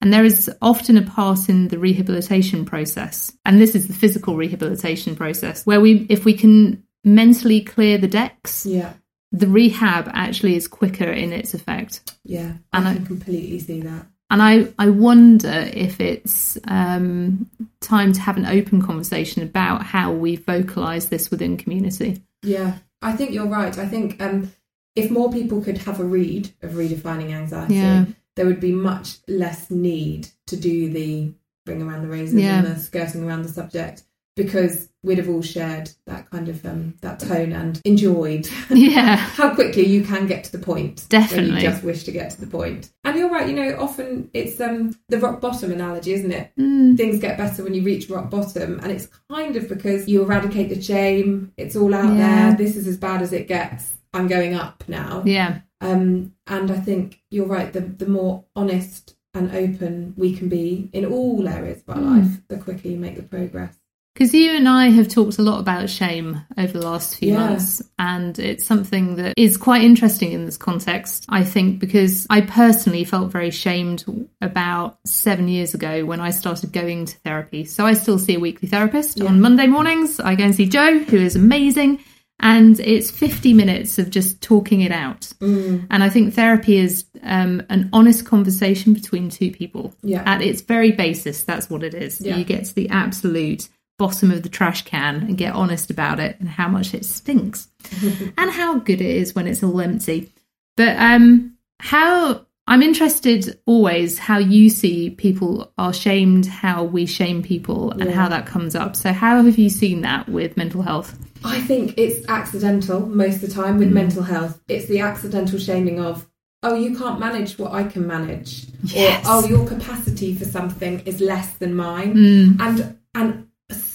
And 0.00 0.12
there 0.12 0.24
is 0.24 0.50
often 0.60 0.96
a 0.96 1.02
part 1.02 1.48
in 1.48 1.68
the 1.68 1.78
rehabilitation 1.78 2.64
process, 2.64 3.32
and 3.44 3.60
this 3.60 3.74
is 3.76 3.86
the 3.86 3.92
physical 3.94 4.34
rehabilitation 4.36 5.14
process, 5.14 5.64
where 5.66 5.80
we, 5.80 6.06
if 6.08 6.24
we 6.24 6.34
can 6.34 6.82
mentally 7.04 7.60
clear 7.60 7.96
the 7.98 8.08
decks, 8.08 8.66
yeah, 8.66 8.94
the 9.30 9.46
rehab 9.46 10.10
actually 10.12 10.56
is 10.56 10.66
quicker 10.66 11.04
in 11.24 11.32
its 11.32 11.54
effect. 11.54 12.12
yeah. 12.24 12.54
And 12.72 12.88
I 12.88 12.92
I- 12.94 13.06
completely 13.06 13.60
see 13.60 13.82
that. 13.82 14.06
And 14.30 14.40
I, 14.42 14.68
I 14.78 14.90
wonder 14.90 15.68
if 15.74 16.00
it's 16.00 16.56
um, 16.68 17.50
time 17.80 18.12
to 18.12 18.20
have 18.20 18.36
an 18.36 18.46
open 18.46 18.80
conversation 18.80 19.42
about 19.42 19.82
how 19.82 20.12
we 20.12 20.36
vocalise 20.36 21.08
this 21.08 21.30
within 21.30 21.56
community. 21.56 22.22
Yeah, 22.42 22.78
I 23.02 23.12
think 23.12 23.32
you're 23.32 23.46
right. 23.46 23.76
I 23.76 23.86
think 23.86 24.22
um, 24.22 24.52
if 24.94 25.10
more 25.10 25.32
people 25.32 25.60
could 25.62 25.78
have 25.78 25.98
a 26.00 26.04
read 26.04 26.50
of 26.62 26.72
redefining 26.72 27.32
anxiety, 27.32 27.74
Yeah. 27.74 28.04
there 28.36 28.46
would 28.46 28.60
be 28.60 28.72
much 28.72 29.16
less 29.26 29.68
need 29.70 30.28
to 30.46 30.56
do 30.56 30.90
the 30.90 31.32
bring 31.66 31.82
around 31.82 32.02
the 32.02 32.08
roses 32.08 32.34
Yeah. 32.34 32.58
and 32.58 32.66
the 32.68 32.78
skirting 32.80 33.24
around 33.24 33.42
the 33.42 33.48
subject 33.48 34.02
because 34.36 34.88
we'd 35.02 35.18
have 35.18 35.28
all 35.28 35.42
shared 35.42 35.90
that 36.06 36.28
kind 36.30 36.48
of 36.48 36.64
um, 36.66 36.94
that 37.00 37.18
tone 37.20 37.52
and 37.52 37.80
enjoyed 37.84 38.48
Yeah, 38.70 39.16
how 39.16 39.54
quickly 39.54 39.86
you 39.86 40.02
can 40.04 40.26
get 40.26 40.44
to 40.44 40.52
the 40.52 40.58
point 40.64 41.06
Definitely. 41.08 41.54
you 41.54 41.60
just 41.60 41.82
wish 41.82 42.04
to 42.04 42.12
get 42.12 42.30
to 42.32 42.40
the 42.40 42.46
point. 42.46 42.90
And 43.04 43.16
you're 43.18 43.30
right. 43.30 43.48
You 43.48 43.54
know, 43.56 43.76
often 43.78 44.30
it's 44.34 44.60
um, 44.60 44.94
the 45.08 45.18
rock 45.18 45.40
bottom 45.40 45.72
analogy, 45.72 46.12
isn't 46.12 46.30
it? 46.32 46.52
Mm, 46.58 46.96
things 46.96 47.18
get 47.20 47.38
better 47.38 47.62
when 47.64 47.74
you 47.74 47.82
reach 47.82 48.08
rock 48.10 48.28
bottom 48.30 48.78
and 48.80 48.92
it's 48.92 49.08
kind 49.30 49.56
of 49.56 49.68
because 49.68 50.06
you 50.08 50.22
eradicate 50.22 50.68
the 50.68 50.80
shame 50.82 51.52
it's 51.56 51.76
all 51.76 51.94
out 51.94 52.14
Yeah. 52.16 52.48
there 52.50 52.56
this 52.58 52.76
is 52.76 52.86
as 52.86 52.96
bad 52.96 53.22
as 53.22 53.32
it 53.32 53.46
gets 53.48 53.92
i'm 54.12 54.26
going 54.26 54.54
up 54.54 54.82
now 54.88 55.22
yeah, 55.24 55.60
um, 55.80 56.34
and 56.48 56.70
i 56.70 56.78
think 56.78 57.20
you're 57.30 57.46
right 57.46 57.72
the, 57.72 57.80
the 57.80 58.06
more 58.08 58.44
honest 58.56 59.14
and 59.34 59.54
open 59.54 60.14
we 60.16 60.34
can 60.36 60.48
be 60.48 60.90
in 60.92 61.04
all 61.04 61.46
areas 61.48 61.82
of 61.86 61.96
our 61.96 62.02
Mm. 62.02 62.16
life 62.22 62.40
the 62.48 62.56
quicker 62.58 62.88
you 62.88 62.96
make 62.96 63.16
the 63.16 63.22
progress 63.22 63.76
because 64.14 64.34
you 64.34 64.50
and 64.52 64.68
I 64.68 64.88
have 64.90 65.08
talked 65.08 65.38
a 65.38 65.42
lot 65.42 65.60
about 65.60 65.88
shame 65.88 66.40
over 66.58 66.72
the 66.78 66.84
last 66.84 67.16
few 67.16 67.32
Yeah. 67.32 67.38
months, 67.50 67.80
and 67.98 68.38
it's 68.38 68.66
something 68.66 69.16
that 69.16 69.34
is 69.36 69.56
quite 69.56 69.82
interesting 69.82 70.32
in 70.32 70.44
this 70.44 70.56
context. 70.56 71.24
I 71.28 71.44
think 71.44 71.78
because 71.78 72.26
I 72.28 72.40
personally 72.42 73.04
felt 73.04 73.30
very 73.32 73.50
shamed 73.50 74.04
about 74.40 74.98
seven 75.06 75.48
years 75.48 75.74
ago 75.74 76.04
when 76.04 76.20
I 76.20 76.30
started 76.30 76.72
going 76.72 77.06
to 77.06 77.16
therapy. 77.18 77.64
So 77.64 77.86
I 77.86 77.94
still 77.94 78.18
see 78.18 78.34
a 78.34 78.40
weekly 78.40 78.68
therapist 78.68 79.18
Yeah. 79.18 79.26
on 79.26 79.40
Monday 79.40 79.66
mornings. 79.66 80.18
I 80.20 80.34
go 80.34 80.44
and 80.44 80.54
see 80.54 80.66
Joe, 80.66 80.98
who 80.98 81.16
is 81.18 81.36
amazing. 81.36 82.00
And 82.42 82.80
it's 82.80 83.10
50 83.10 83.52
minutes 83.52 83.98
of 83.98 84.08
just 84.08 84.40
talking 84.40 84.80
it 84.80 84.92
out. 84.92 85.28
Mm. 85.42 85.86
And 85.90 86.02
I 86.02 86.08
think 86.08 86.32
therapy 86.32 86.78
is 86.78 87.04
um, 87.22 87.62
an 87.68 87.90
honest 87.92 88.24
conversation 88.24 88.94
between 88.94 89.28
two 89.28 89.50
people. 89.50 89.92
yeah 90.02 90.22
At 90.24 90.40
its 90.40 90.62
very 90.62 90.90
basis, 90.90 91.42
that's 91.44 91.68
what 91.68 91.82
it 91.82 91.92
is. 91.92 92.18
Yeah. 92.18 92.38
You 92.38 92.44
get 92.44 92.64
to 92.64 92.74
the 92.74 92.88
absolute 92.88 93.68
bottom 94.00 94.30
of 94.32 94.42
the 94.42 94.48
trash 94.48 94.82
can 94.82 95.14
and 95.26 95.36
get 95.38 95.54
honest 95.54 95.90
about 95.90 96.18
it 96.26 96.32
and 96.40 96.48
how 96.48 96.68
much 96.76 96.94
it 96.94 97.04
stinks 97.04 97.68
and 98.38 98.50
how 98.50 98.78
good 98.78 99.00
it 99.00 99.14
is 99.22 99.34
when 99.34 99.46
it's 99.46 99.62
all 99.62 99.80
empty. 99.80 100.32
But 100.76 100.96
um, 100.96 101.56
how 101.80 102.46
I'm 102.66 102.82
interested 102.82 103.58
always 103.66 104.18
how 104.18 104.38
you 104.38 104.70
see 104.70 105.10
people 105.10 105.72
are 105.76 105.92
shamed, 105.92 106.46
how 106.46 106.84
we 106.84 107.04
shame 107.06 107.42
people, 107.42 107.90
and 107.92 108.04
Yeah. 108.04 108.12
how 108.12 108.28
that 108.28 108.46
comes 108.46 108.74
up. 108.74 108.94
So, 108.96 109.12
how 109.12 109.42
have 109.42 109.58
you 109.58 109.68
seen 109.68 110.02
that 110.02 110.28
with 110.28 110.56
mental 110.56 110.82
health? 110.82 111.10
i 111.42 111.58
think 111.70 111.94
it's 111.96 112.18
accidental 112.28 113.00
most 113.22 113.36
of 113.36 113.40
the 113.48 113.48
time 113.62 113.78
with 113.78 113.90
mental 113.90 114.22
health 114.22 114.60
it's 114.68 114.84
the 114.92 115.00
accidental 115.00 115.58
shaming 115.58 115.98
of 115.98 116.28
oh 116.62 116.74
you 116.74 116.90
can't 117.00 117.18
manage 117.18 117.58
what 117.58 117.72
i 117.72 117.82
can 117.82 118.06
manage 118.06 118.66
Yes. 118.84 119.24
or 119.26 119.30
oh 119.36 119.46
your 119.52 119.66
capacity 119.66 120.34
for 120.34 120.44
something 120.44 121.00
is 121.06 121.18
less 121.32 121.48
than 121.60 121.74
mine 121.74 122.12
Mm, 122.14 122.60
and 122.60 122.98
and 123.14 123.28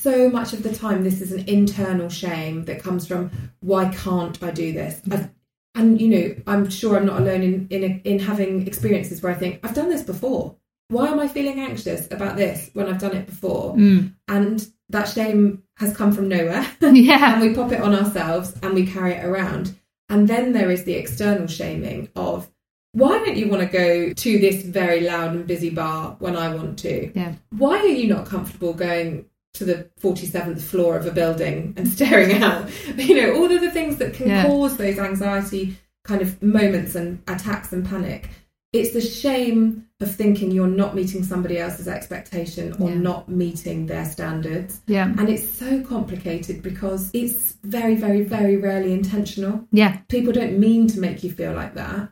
so 0.05 0.29
much 0.29 0.53
of 0.53 0.61
the 0.61 0.71
time 0.71 1.03
this 1.03 1.19
is 1.19 1.31
an 1.31 1.49
internal 1.49 2.09
shame 2.09 2.63
that 2.65 2.79
comes 2.79 3.07
from 3.07 3.31
why 3.61 3.89
can't 3.89 4.41
I 4.43 4.51
do 4.51 4.71
this? 4.71 5.01
I've, 5.09 5.29
and 5.73 5.99
you 5.99 6.07
know, 6.07 6.35
I'm 6.45 6.69
sure 6.69 6.95
I'm 6.95 7.07
not 7.07 7.21
alone 7.21 7.41
in 7.41 7.67
in 7.71 8.01
in 8.01 8.19
having 8.19 8.67
experiences 8.67 9.23
where 9.23 9.33
I 9.33 9.35
think 9.35 9.61
I've 9.63 9.73
done 9.73 9.89
this 9.89 10.03
before. 10.03 10.55
Why 10.89 11.07
am 11.07 11.19
I 11.19 11.27
feeling 11.27 11.59
anxious 11.59 12.07
about 12.11 12.37
this 12.37 12.69
when 12.73 12.87
I've 12.87 12.99
done 12.99 13.15
it 13.15 13.25
before? 13.25 13.73
Mm. 13.73 14.13
And 14.27 14.67
that 14.89 15.09
shame 15.09 15.63
has 15.77 15.97
come 15.97 16.11
from 16.11 16.27
nowhere. 16.27 16.63
Yeah. 16.81 17.33
and 17.33 17.41
we 17.41 17.55
pop 17.55 17.71
it 17.71 17.81
on 17.81 17.95
ourselves 17.95 18.55
and 18.61 18.75
we 18.75 18.85
carry 18.85 19.13
it 19.13 19.25
around. 19.25 19.75
And 20.07 20.27
then 20.27 20.53
there 20.53 20.69
is 20.69 20.83
the 20.83 20.93
external 20.93 21.47
shaming 21.47 22.09
of 22.15 22.47
why 22.91 23.17
don't 23.25 23.35
you 23.35 23.49
want 23.49 23.63
to 23.63 23.77
go 23.83 24.13
to 24.13 24.39
this 24.39 24.61
very 24.61 25.01
loud 25.01 25.31
and 25.31 25.47
busy 25.47 25.71
bar 25.71 26.15
when 26.19 26.37
I 26.37 26.53
want 26.55 26.77
to? 26.79 27.11
Yeah. 27.19 27.33
Why 27.49 27.79
are 27.79 27.87
you 27.87 28.07
not 28.07 28.27
comfortable 28.27 28.73
going 28.73 29.25
to 29.55 29.65
the 29.65 29.89
47th 30.01 30.61
floor 30.61 30.97
of 30.97 31.05
a 31.05 31.11
building 31.11 31.73
and 31.77 31.87
staring 31.97 32.41
out? 32.43 32.69
You 32.97 33.21
know, 33.21 33.35
all 33.35 33.51
of 33.51 33.61
the 33.61 33.71
things 33.71 33.97
that 33.97 34.13
can 34.13 34.27
Yeah. 34.27 34.45
cause 34.45 34.77
those 34.77 34.97
anxiety 34.99 35.77
kind 36.03 36.21
of 36.21 36.41
moments 36.43 36.95
and 36.95 37.21
attacks 37.27 37.71
and 37.73 37.85
panic. 37.85 38.29
It's 38.73 38.91
the 38.93 39.01
shame 39.01 39.87
of 40.01 40.13
thinking 40.13 40.51
you're 40.51 40.67
not 40.67 40.93
meeting 40.93 41.23
somebody 41.23 41.57
else's 41.57 41.87
expectation 41.87 42.73
or 42.79 42.89
Yeah. 42.89 42.95
not 42.97 43.29
meeting 43.29 43.85
their 43.85 44.03
standards. 44.05 44.81
Yeah. 44.85 45.05
And 45.17 45.29
it's 45.29 45.47
so 45.47 45.81
complicated 45.81 46.61
because 46.61 47.09
it's 47.13 47.53
very, 47.63 47.95
very, 47.95 48.21
very 48.23 48.57
rarely 48.57 48.91
intentional. 48.93 49.65
Yeah. 49.71 49.97
People 50.09 50.33
don't 50.33 50.59
mean 50.59 50.87
to 50.87 50.99
make 50.99 51.23
you 51.23 51.31
feel 51.31 51.53
like 51.53 51.75
that, 51.75 52.09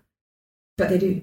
but 0.78 0.90
they 0.90 0.98
do. 0.98 1.22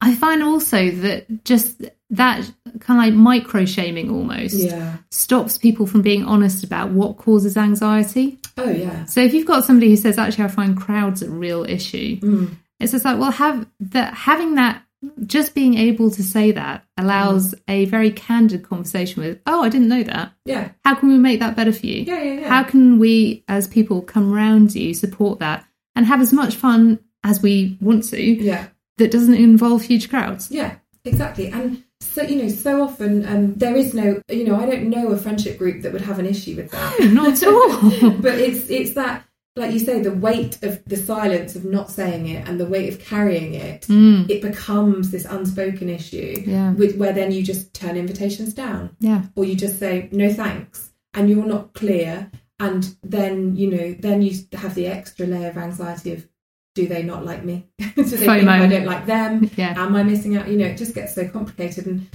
I 0.00 0.14
find 0.14 0.42
also 0.42 0.90
that 0.90 1.44
just 1.44 1.82
that 2.12 2.48
kind 2.80 2.98
of 3.00 3.04
like 3.06 3.14
micro 3.14 3.64
shaming 3.64 4.10
almost 4.10 4.54
Yeah. 4.54 4.96
stops 5.10 5.58
people 5.58 5.86
from 5.86 6.02
being 6.02 6.24
honest 6.24 6.62
about 6.62 6.90
what 6.90 7.16
causes 7.16 7.56
anxiety. 7.56 8.38
Oh, 8.58 8.70
yeah. 8.70 9.04
So 9.06 9.20
if 9.20 9.32
you've 9.34 9.46
got 9.46 9.64
somebody 9.64 9.88
who 9.90 9.96
says, 9.96 10.18
actually, 10.18 10.44
I 10.44 10.48
find 10.48 10.76
crowds 10.76 11.22
a 11.22 11.30
real 11.30 11.64
issue, 11.64 12.20
Mm. 12.20 12.50
it's 12.80 12.92
just 12.92 13.04
like, 13.04 13.18
well, 13.18 13.30
have 13.30 13.66
that 13.80 14.14
having 14.14 14.54
that 14.56 14.82
just 15.26 15.52
being 15.54 15.74
able 15.74 16.10
to 16.12 16.22
say 16.22 16.52
that 16.52 16.84
allows 16.96 17.54
a 17.66 17.86
very 17.86 18.10
candid 18.12 18.62
conversation 18.62 19.22
with, 19.22 19.40
oh, 19.46 19.62
I 19.64 19.68
didn't 19.68 19.88
know 19.88 20.04
that. 20.04 20.32
Yeah. 20.44 20.68
How 20.84 20.94
can 20.94 21.08
we 21.08 21.18
make 21.18 21.40
that 21.40 21.56
better 21.56 21.72
for 21.72 21.86
you? 21.86 22.04
Yeah, 22.04 22.22
yeah, 22.22 22.40
yeah. 22.40 22.48
How 22.48 22.62
can 22.62 22.98
we, 23.00 23.42
as 23.48 23.66
people 23.66 24.00
come 24.02 24.32
around 24.32 24.74
you, 24.76 24.94
support 24.94 25.40
that 25.40 25.64
and 25.96 26.06
have 26.06 26.20
as 26.20 26.32
much 26.32 26.54
fun 26.54 27.00
as 27.24 27.42
we 27.42 27.76
want 27.80 28.04
to 28.10 28.22
yeah. 28.22 28.66
that 28.98 29.10
doesn't 29.10 29.34
involve 29.34 29.82
huge 29.82 30.08
crowds? 30.08 30.50
Yeah, 30.52 30.76
exactly. 31.04 31.48
And 31.48 31.82
so, 32.02 32.22
you 32.22 32.42
know, 32.42 32.48
so 32.48 32.82
often 32.82 33.24
um, 33.26 33.54
there 33.54 33.74
is 33.76 33.94
no, 33.94 34.20
you 34.28 34.44
know, 34.44 34.56
I 34.56 34.66
don't 34.66 34.90
know 34.90 35.08
a 35.08 35.16
friendship 35.16 35.58
group 35.58 35.82
that 35.82 35.92
would 35.92 36.02
have 36.02 36.18
an 36.18 36.26
issue 36.26 36.56
with 36.56 36.70
that. 36.70 37.00
Not 37.12 37.42
at 37.42 37.48
all. 37.48 38.10
but 38.20 38.38
it's 38.38 38.68
it's 38.70 38.94
that 38.94 39.24
like 39.54 39.72
you 39.72 39.78
say 39.78 40.00
the 40.00 40.10
weight 40.12 40.62
of 40.62 40.82
the 40.86 40.96
silence 40.96 41.54
of 41.56 41.64
not 41.66 41.90
saying 41.90 42.26
it 42.26 42.48
and 42.48 42.58
the 42.58 42.64
weight 42.64 42.90
of 42.90 42.98
carrying 43.00 43.52
it 43.52 43.82
Mm, 43.82 44.28
it 44.30 44.40
becomes 44.40 45.10
this 45.10 45.26
unspoken 45.26 45.90
issue 45.90 46.42
yeah. 46.46 46.72
with 46.72 46.96
where 46.96 47.12
then 47.12 47.32
you 47.32 47.42
just 47.42 47.74
turn 47.74 47.96
invitations 47.98 48.54
down 48.54 48.96
Yeah. 48.98 49.24
or 49.36 49.44
you 49.44 49.54
just 49.54 49.78
say 49.78 50.08
no 50.10 50.32
thanks 50.32 50.92
and 51.12 51.28
you're 51.28 51.44
not 51.44 51.74
clear 51.74 52.30
and 52.60 52.96
then 53.02 53.54
you 53.54 53.70
know 53.70 53.94
then 54.00 54.22
you 54.22 54.38
have 54.54 54.74
the 54.74 54.86
extra 54.86 55.26
layer 55.26 55.50
of 55.50 55.58
anxiety 55.58 56.14
of 56.14 56.26
do 56.74 56.86
they 56.86 57.02
not 57.02 57.24
like 57.24 57.44
me 57.44 57.66
do 57.78 58.02
they 58.02 58.16
think 58.16 58.48
i 58.48 58.66
don't 58.66 58.86
like 58.86 59.06
them 59.06 59.50
Yeah. 59.56 59.74
am 59.76 59.94
i 59.96 60.02
missing 60.02 60.36
out 60.36 60.48
you 60.48 60.56
know 60.56 60.66
it 60.66 60.76
just 60.78 60.94
gets 60.94 61.14
so 61.14 61.28
complicated 61.28 61.86
and 61.86 62.08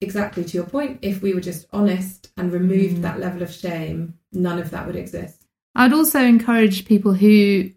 exactly 0.00 0.44
to 0.44 0.56
your 0.56 0.66
point 0.66 0.98
if 1.02 1.22
we 1.22 1.34
were 1.34 1.40
just 1.40 1.66
honest 1.72 2.30
and 2.36 2.52
removed 2.52 2.96
Mm. 2.98 3.02
that 3.02 3.20
level 3.20 3.42
of 3.42 3.50
shame 3.52 4.14
none 4.32 4.58
of 4.58 4.70
that 4.70 4.86
would 4.86 4.96
exist 4.96 5.40
I'd 5.76 5.92
also 5.92 6.20
encourage 6.20 6.84
people 6.84 7.14
who, 7.14 7.68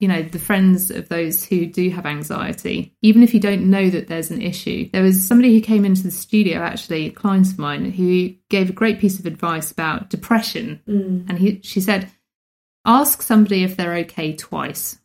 you 0.00 0.08
know, 0.08 0.22
the 0.22 0.40
friends 0.40 0.90
of 0.90 1.08
those 1.08 1.44
who 1.44 1.66
do 1.66 1.88
have 1.90 2.04
anxiety, 2.04 2.96
even 3.00 3.22
if 3.22 3.32
you 3.32 3.38
don't 3.38 3.70
know 3.70 3.88
that 3.90 4.08
there's 4.08 4.32
an 4.32 4.42
issue. 4.42 4.90
There 4.92 5.04
was 5.04 5.24
somebody 5.24 5.54
who 5.54 5.60
came 5.60 5.84
into 5.84 6.02
the 6.02 6.10
studio, 6.10 6.58
actually, 6.58 7.06
a 7.06 7.10
client 7.12 7.46
of 7.52 7.58
mine, 7.60 7.92
who 7.92 8.34
gave 8.50 8.70
a 8.70 8.72
great 8.72 8.98
piece 8.98 9.20
of 9.20 9.26
advice 9.26 9.70
about 9.70 10.10
depression. 10.10 10.80
Mm. 10.88 11.28
And 11.28 11.38
he, 11.38 11.60
she 11.62 11.80
said, 11.80 12.10
ask 12.84 13.22
somebody 13.22 13.62
if 13.62 13.76
they're 13.76 13.98
okay 13.98 14.32
twice. 14.32 14.98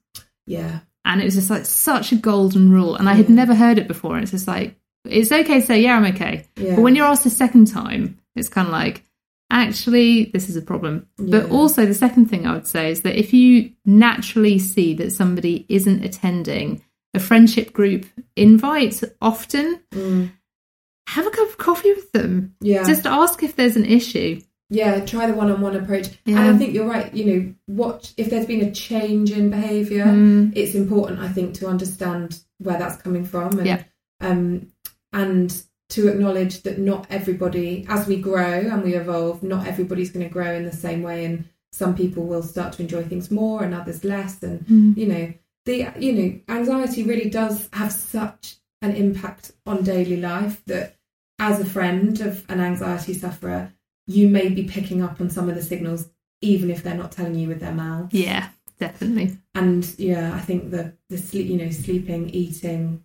Yeah 0.57 0.79
And 1.05 1.21
it 1.21 1.25
was 1.29 1.35
just 1.39 1.49
like 1.49 1.65
such 1.65 2.11
a 2.11 2.15
golden 2.31 2.65
rule. 2.77 2.95
And 2.97 3.07
I 3.09 3.13
had 3.19 3.29
Yeah. 3.29 3.35
never 3.41 3.55
heard 3.55 3.77
it 3.81 3.87
before. 3.87 4.13
And 4.15 4.23
it's 4.23 4.31
just 4.37 4.47
like, 4.47 4.69
it's 5.05 5.31
okay 5.31 5.59
to 5.61 5.65
say, 5.65 5.77
yeah, 5.81 5.95
I'm 5.97 6.05
okay. 6.13 6.45
yeah 6.57 6.75
But 6.75 6.81
when 6.83 6.95
you're 6.95 7.07
asked 7.13 7.25
a 7.25 7.29
second 7.43 7.65
time, 7.67 8.03
it's 8.35 8.49
kind 8.49 8.67
of 8.67 8.73
like, 8.81 9.03
actually, 9.49 10.25
this 10.33 10.49
is 10.49 10.55
a 10.55 10.61
problem. 10.61 11.07
But 11.17 11.49
also, 11.49 11.85
the 11.85 11.93
second 12.05 12.25
thing 12.29 12.45
I 12.45 12.53
would 12.53 12.67
say 12.67 12.91
is 12.91 13.01
that 13.01 13.17
if 13.17 13.33
you 13.33 13.71
naturally 13.85 14.59
see 14.59 14.93
that 14.95 15.11
somebody 15.11 15.65
isn't 15.69 16.03
attending 16.05 16.83
a 17.15 17.19
friendship 17.19 17.73
group 17.73 18.05
invite 18.35 19.01
often, 19.21 19.79
Mm. 19.91 20.31
have 21.07 21.25
a 21.25 21.31
cup 21.31 21.49
of 21.49 21.57
coffee 21.57 21.93
with 21.93 22.11
them. 22.11 22.53
yeah 22.61 22.83
Just 22.83 23.05
ask 23.07 23.41
if 23.41 23.55
there's 23.55 23.75
an 23.77 23.85
issue. 23.85 24.41
Yeah 24.69 25.03
try 25.05 25.25
the 25.27 25.33
one-on-one 25.33 25.75
approach 25.75 26.09
Yeah. 26.25 26.39
and 26.39 26.55
i 26.55 26.57
think 26.57 26.73
you're 26.73 26.87
right 26.87 27.13
you 27.13 27.25
know 27.25 27.53
what 27.65 28.13
if 28.17 28.29
there's 28.29 28.45
been 28.45 28.61
a 28.65 28.71
change 28.71 29.31
in 29.31 29.49
behavior 29.49 30.05
Mm, 30.05 30.53
it's 30.55 30.75
important 30.75 31.19
i 31.19 31.27
think 31.29 31.55
to 31.55 31.67
understand 31.67 32.39
where 32.59 32.77
that's 32.77 33.01
coming 33.01 33.25
from 33.25 33.57
and 33.59 33.67
Yeah. 33.67 33.83
um 34.21 34.71
and 35.13 35.63
to 35.89 36.07
acknowledge 36.07 36.61
that 36.63 36.77
not 36.77 37.07
everybody 37.09 37.85
as 37.89 38.05
we 38.07 38.17
grow 38.21 38.59
and 38.71 38.83
we 38.83 38.93
evolve 38.95 39.41
not 39.41 39.65
everybody's 39.65 40.11
going 40.11 40.27
to 40.27 40.31
grow 40.31 40.53
in 40.53 40.65
the 40.65 40.71
same 40.71 41.01
way 41.01 41.25
and 41.25 41.45
some 41.71 41.95
people 41.95 42.25
will 42.25 42.43
start 42.43 42.73
to 42.73 42.81
enjoy 42.83 43.03
things 43.03 43.31
more 43.31 43.63
and 43.63 43.73
others 43.73 44.03
less 44.03 44.41
and 44.43 44.59
mm, 44.67 44.95
you 44.97 45.07
know 45.07 45.33
the 45.65 45.87
you 45.99 46.13
know 46.13 46.39
anxiety 46.47 47.03
really 47.03 47.29
does 47.29 47.69
have 47.73 47.91
such 47.91 48.57
an 48.81 48.95
impact 48.95 49.51
on 49.65 49.83
daily 49.83 50.17
life 50.17 50.61
that 50.67 50.95
as 51.39 51.59
a 51.59 51.65
friend 51.65 52.21
of 52.21 52.45
an 52.49 52.59
anxiety 52.59 53.13
sufferer 53.13 53.71
you 54.09 54.27
may 54.27 54.49
be 54.49 54.63
picking 54.63 55.01
up 55.03 55.21
on 55.21 55.29
some 55.29 55.47
of 55.49 55.55
the 55.55 55.61
signals 55.61 56.09
even 56.41 56.69
if 56.71 56.81
they're 56.83 56.95
not 57.03 57.11
telling 57.11 57.35
you 57.35 57.47
with 57.47 57.59
their 57.59 57.71
mouths 57.73 58.13
yeah, 58.13 58.49
definitely. 58.79 59.37
and 59.55 59.93
yeah 59.97 60.33
i 60.33 60.39
think 60.39 60.71
the 60.71 60.93
the 61.09 61.17
sleep 61.17 61.45
you 61.47 61.57
know 61.57 61.69
sleeping 61.69 62.29
eating 62.31 63.03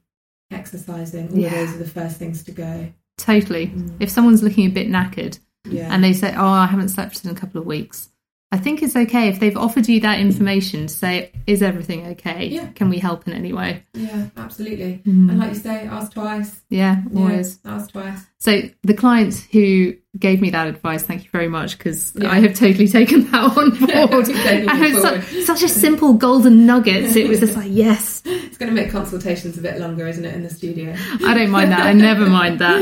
exercising 0.50 1.30
all 1.32 1.38
Yeah. 1.38 1.48
of 1.48 1.68
those 1.68 1.74
are 1.76 1.84
the 1.84 1.90
first 1.90 2.16
things 2.18 2.42
to 2.44 2.52
go 2.52 2.92
Totally. 3.16 3.68
Mm. 3.68 3.94
If 4.00 4.10
someone's 4.10 4.42
looking 4.42 4.66
a 4.66 4.70
bit 4.70 4.88
knackered 4.88 5.38
yeah 5.70 5.88
and 5.92 6.02
they 6.02 6.12
say, 6.12 6.34
oh, 6.36 6.46
I 6.46 6.66
haven't 6.66 6.88
slept 6.88 7.24
in 7.24 7.30
a 7.30 7.34
couple 7.34 7.60
of 7.60 7.66
weeks, 7.66 8.08
I 8.54 8.58
think 8.64 8.82
it's 8.84 8.94
okay 8.94 9.28
if 9.28 9.40
they've 9.40 9.56
offered 9.56 9.88
you 9.88 9.98
that 10.00 10.20
information 10.20 10.86
to 10.86 10.94
say, 10.94 11.32
is 11.46 11.60
everything 11.62 12.06
okay? 12.14 12.46
Yeah. 12.46 12.68
Can 12.78 12.88
we 12.88 12.98
help 12.98 13.26
in 13.26 13.32
any 13.34 13.52
way? 13.52 13.82
yeah 13.94 14.26
absolutely 14.36 14.92
Mm. 15.06 15.28
and 15.30 15.38
like 15.40 15.50
you 15.54 15.60
say 15.68 15.76
ask 15.98 16.12
twice 16.12 16.50
Yeah, 16.70 17.02
Yeah, 17.10 17.20
always. 17.20 17.58
ask 17.64 17.90
twice 17.92 18.20
So 18.38 18.62
the 18.82 18.94
clients 18.94 19.42
who 19.54 19.94
gave 20.26 20.40
me 20.40 20.50
that 20.50 20.66
advice, 20.68 21.02
thank 21.02 21.24
you 21.24 21.30
very 21.38 21.48
much 21.48 21.76
because 21.78 22.12
Yeah. 22.16 22.30
I 22.30 22.38
have 22.44 22.54
totally 22.54 22.86
taken 22.88 23.18
that 23.32 23.44
on 23.60 23.70
board. 23.86 24.26
Taking 24.26 24.68
and 24.70 24.84
it 24.84 24.94
it 24.94 25.02
such, 25.02 25.24
such 25.50 25.62
a 25.64 25.68
simple 25.68 26.12
golden 26.14 26.64
nugget. 26.66 27.16
It 27.16 27.28
was 27.28 27.40
just 27.40 27.56
like, 27.56 27.70
yes, 27.70 28.22
it's 28.24 28.58
going 28.58 28.70
to 28.74 28.74
make 28.80 28.90
consultations 28.92 29.58
a 29.58 29.62
bit 29.62 29.76
longer 29.80 30.06
isn't 30.06 30.24
it 30.24 30.34
in 30.38 30.42
the 30.44 30.50
studio 30.60 30.94
I 31.30 31.34
don't 31.34 31.50
mind 31.50 31.72
that. 31.72 31.80
I 31.80 31.92
never 32.10 32.26
mind 32.26 32.60
that. 32.60 32.80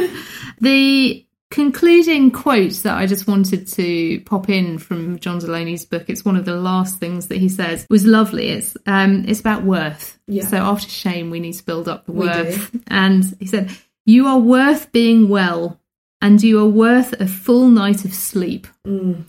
The 0.61 1.25
concluding 1.53 2.31
quote 2.31 2.73
that 2.83 2.97
I 2.97 3.07
just 3.07 3.29
wanted 3.29 3.69
to 3.69 4.21
pop 4.23 4.49
in 4.49 4.79
from 4.79 5.19
John 5.19 5.39
Delaney's 5.39 5.85
book, 5.85 6.07
it's 6.09 6.25
one 6.25 6.35
of 6.35 6.47
the 6.47 6.57
last 6.57 6.99
things 6.99 7.29
that 7.29 7.37
he 7.37 7.51
says, 7.51 7.87
was 7.91 8.07
lovely. 8.07 8.49
It's 8.49 8.77
um 8.87 9.25
it's 9.29 9.41
about 9.41 9.63
worth. 9.63 10.19
Yeah. 10.27 10.47
So 10.47 10.57
after 10.57 10.89
shame 10.89 11.31
we 11.31 11.41
need 11.41 11.53
to 11.53 11.65
build 11.65 11.89
up 11.89 12.07
the 12.07 12.13
worth. 12.13 12.75
And 12.89 13.37
he 13.39 13.47
said, 13.47 13.71
You 14.07 14.27
are 14.27 14.39
worth 14.39 14.91
being 14.93 15.29
well, 15.29 15.79
and 16.21 16.43
you 16.43 16.59
are 16.59 16.69
worth 16.69 17.13
a 17.21 17.29
full 17.29 17.69
night 17.69 18.05
of 18.05 18.15
sleep. 18.15 18.67
Mm. 18.87 19.25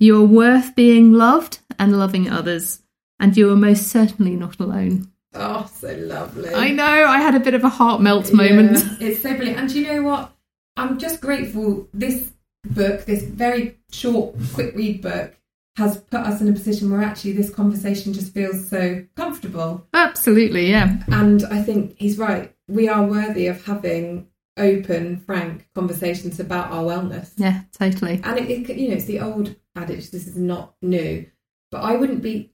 You 0.00 0.20
are 0.20 0.26
worth 0.26 0.74
being 0.74 1.12
loved 1.12 1.60
and 1.78 1.98
loving 1.98 2.28
others, 2.28 2.82
and 3.20 3.36
you 3.36 3.50
are 3.52 3.56
most 3.56 3.88
certainly 3.88 4.34
not 4.34 4.58
alone. 4.58 5.12
Oh, 5.34 5.70
so 5.72 5.94
lovely. 5.94 6.52
I 6.54 6.70
know, 6.70 6.84
I 6.84 7.20
had 7.20 7.34
a 7.34 7.40
bit 7.40 7.54
of 7.54 7.62
a 7.62 7.68
heart 7.68 8.00
melt 8.00 8.32
moment. 8.32 8.78
Yeah, 8.98 9.08
it's 9.08 9.22
so 9.22 9.34
brilliant. 9.34 9.60
And 9.60 9.68
do 9.68 9.78
you 9.78 9.86
know 9.86 10.02
what? 10.02 10.32
I'm 10.78 10.98
just 10.98 11.20
grateful 11.20 11.88
this 11.92 12.30
book, 12.62 13.04
this 13.04 13.24
very 13.24 13.78
short, 13.90 14.36
quick 14.54 14.76
read 14.76 15.02
book, 15.02 15.36
has 15.76 15.98
put 15.98 16.20
us 16.20 16.40
in 16.40 16.48
a 16.48 16.52
position 16.52 16.90
where 16.90 17.02
actually 17.02 17.32
this 17.32 17.50
conversation 17.50 18.12
just 18.12 18.32
feels 18.32 18.68
so 18.68 19.04
comfortable. 19.16 19.86
Absolutely, 19.92 20.70
yeah. 20.70 21.02
And 21.08 21.44
I 21.46 21.62
think 21.62 21.96
he's 21.98 22.16
right. 22.16 22.54
We 22.68 22.88
are 22.88 23.04
worthy 23.04 23.48
of 23.48 23.64
having 23.64 24.28
open, 24.56 25.18
frank 25.18 25.68
conversations 25.74 26.38
about 26.38 26.70
our 26.70 26.84
wellness. 26.84 27.32
Yeah, 27.36 27.62
totally. 27.72 28.20
And 28.22 28.38
it, 28.38 28.48
it 28.48 28.76
you 28.76 28.88
know, 28.88 28.94
it's 28.94 29.06
the 29.06 29.20
old 29.20 29.56
adage, 29.74 30.10
this 30.10 30.26
is 30.26 30.36
not 30.36 30.74
new. 30.80 31.26
But 31.70 31.82
I 31.82 31.96
wouldn't 31.96 32.22
be 32.22 32.52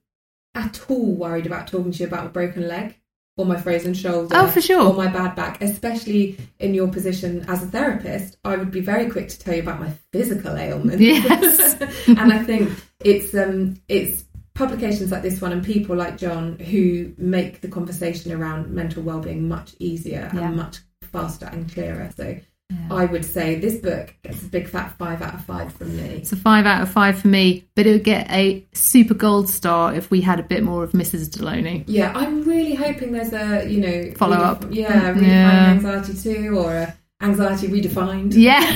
at 0.55 0.81
all 0.89 1.15
worried 1.15 1.47
about 1.47 1.67
talking 1.67 1.93
to 1.93 1.99
you 1.99 2.07
about 2.07 2.27
a 2.27 2.31
broken 2.31 2.69
leg. 2.69 2.99
Or 3.37 3.45
my 3.45 3.57
frozen 3.61 3.95
shoulder. 3.95 4.35
Oh, 4.37 4.47
for 4.49 4.61
sure. 4.61 4.83
Or 4.83 4.95
my 4.95 5.09
bad 5.09 5.35
back, 5.35 5.61
especially 5.63 6.39
in 6.59 6.75
your 6.75 6.89
position 6.89 7.45
as 7.49 7.63
a 7.63 7.67
therapist. 7.67 8.37
I 8.45 8.57
would 8.57 8.71
be 8.71 8.81
very 8.81 9.11
quick 9.11 9.29
to 9.29 9.39
tell 9.39 9.55
you 9.55 9.63
about 9.63 9.81
my 9.81 9.91
physical 10.13 10.57
ailments. 10.57 11.01
Yes. 11.01 11.81
and 12.07 12.33
I 12.33 12.43
think 12.45 12.71
it's 13.05 13.35
um 13.35 13.77
it's 13.89 14.25
publications 14.55 15.11
like 15.11 15.23
this 15.23 15.41
one 15.41 15.51
and 15.53 15.65
people 15.65 15.97
like 15.97 16.17
John 16.17 16.59
who 16.59 17.13
make 17.19 17.61
the 17.61 17.69
conversation 17.69 18.31
around 18.31 18.71
mental 18.71 19.03
well-being 19.03 19.49
much 19.49 19.75
easier 19.81 20.31
Yeah. 20.33 20.47
and 20.49 20.57
much 20.57 20.79
faster 21.03 21.47
and 21.47 21.71
clearer. 21.73 22.11
So 22.17 22.37
Yeah. 22.71 22.77
I 22.91 23.05
would 23.05 23.27
say 23.27 23.57
this 23.57 23.77
book 23.77 24.15
gets 24.23 24.41
a 24.43 24.47
big 24.47 24.69
fat 24.69 24.97
five 24.97 25.21
out 25.21 25.35
of 25.35 25.45
five 25.45 25.71
from 25.75 25.95
me. 25.97 26.03
It's 26.03 26.33
a 26.33 26.37
five 26.37 26.65
out 26.65 26.81
of 26.81 26.91
five 26.91 27.19
for 27.19 27.29
me, 27.29 27.65
but 27.75 27.87
it 27.87 27.93
would 27.93 28.05
get 28.05 28.31
a 28.31 28.65
super 28.73 29.13
gold 29.13 29.51
star 29.51 29.95
if 29.95 30.11
we 30.11 30.23
had 30.23 30.41
a 30.41 30.43
bit 30.43 30.63
more 30.63 30.83
of 30.83 30.93
Mrs. 30.93 31.29
Delony. 31.29 31.85
Yeah, 31.87 32.11
I'm 32.15 32.43
really 32.45 32.75
hoping 32.75 33.13
there's 33.13 33.35
a 33.35 33.69
you 33.69 33.81
know 33.81 34.13
Follow 34.17 34.37
up. 34.39 34.65
Yeah, 34.71 35.13
redefining 35.13 35.27
Yeah. 35.27 35.71
anxiety 35.73 36.15
two 36.15 36.59
or 36.59 36.75
a 36.75 36.97
anxiety 37.23 37.69
redefined. 37.69 38.33
Yeah, 38.35 38.61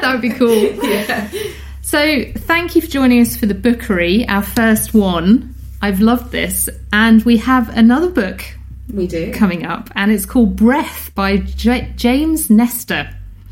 that 0.00 0.10
would 0.12 0.22
be 0.22 0.30
cool. 0.30 0.50
yeah. 0.82 1.30
So, 1.82 2.24
thank 2.36 2.74
you 2.74 2.82
for 2.82 2.88
joining 2.88 3.20
us 3.20 3.36
for 3.36 3.46
the 3.46 3.54
bookery, 3.54 4.26
our 4.28 4.42
first 4.42 4.92
one. 4.92 5.54
I've 5.82 6.00
loved 6.00 6.30
this, 6.32 6.68
and 6.92 7.22
we 7.24 7.36
have 7.38 7.68
another 7.76 8.10
book 8.10 8.42
We 8.92 9.06
do. 9.06 9.32
coming 9.32 9.64
up, 9.64 9.88
and 9.94 10.10
it's 10.12 10.26
called 10.26 10.56
Breath 10.56 11.12
by 11.14 11.38
J- 11.38 11.92
James 11.96 12.50
Nestor. 12.50 13.08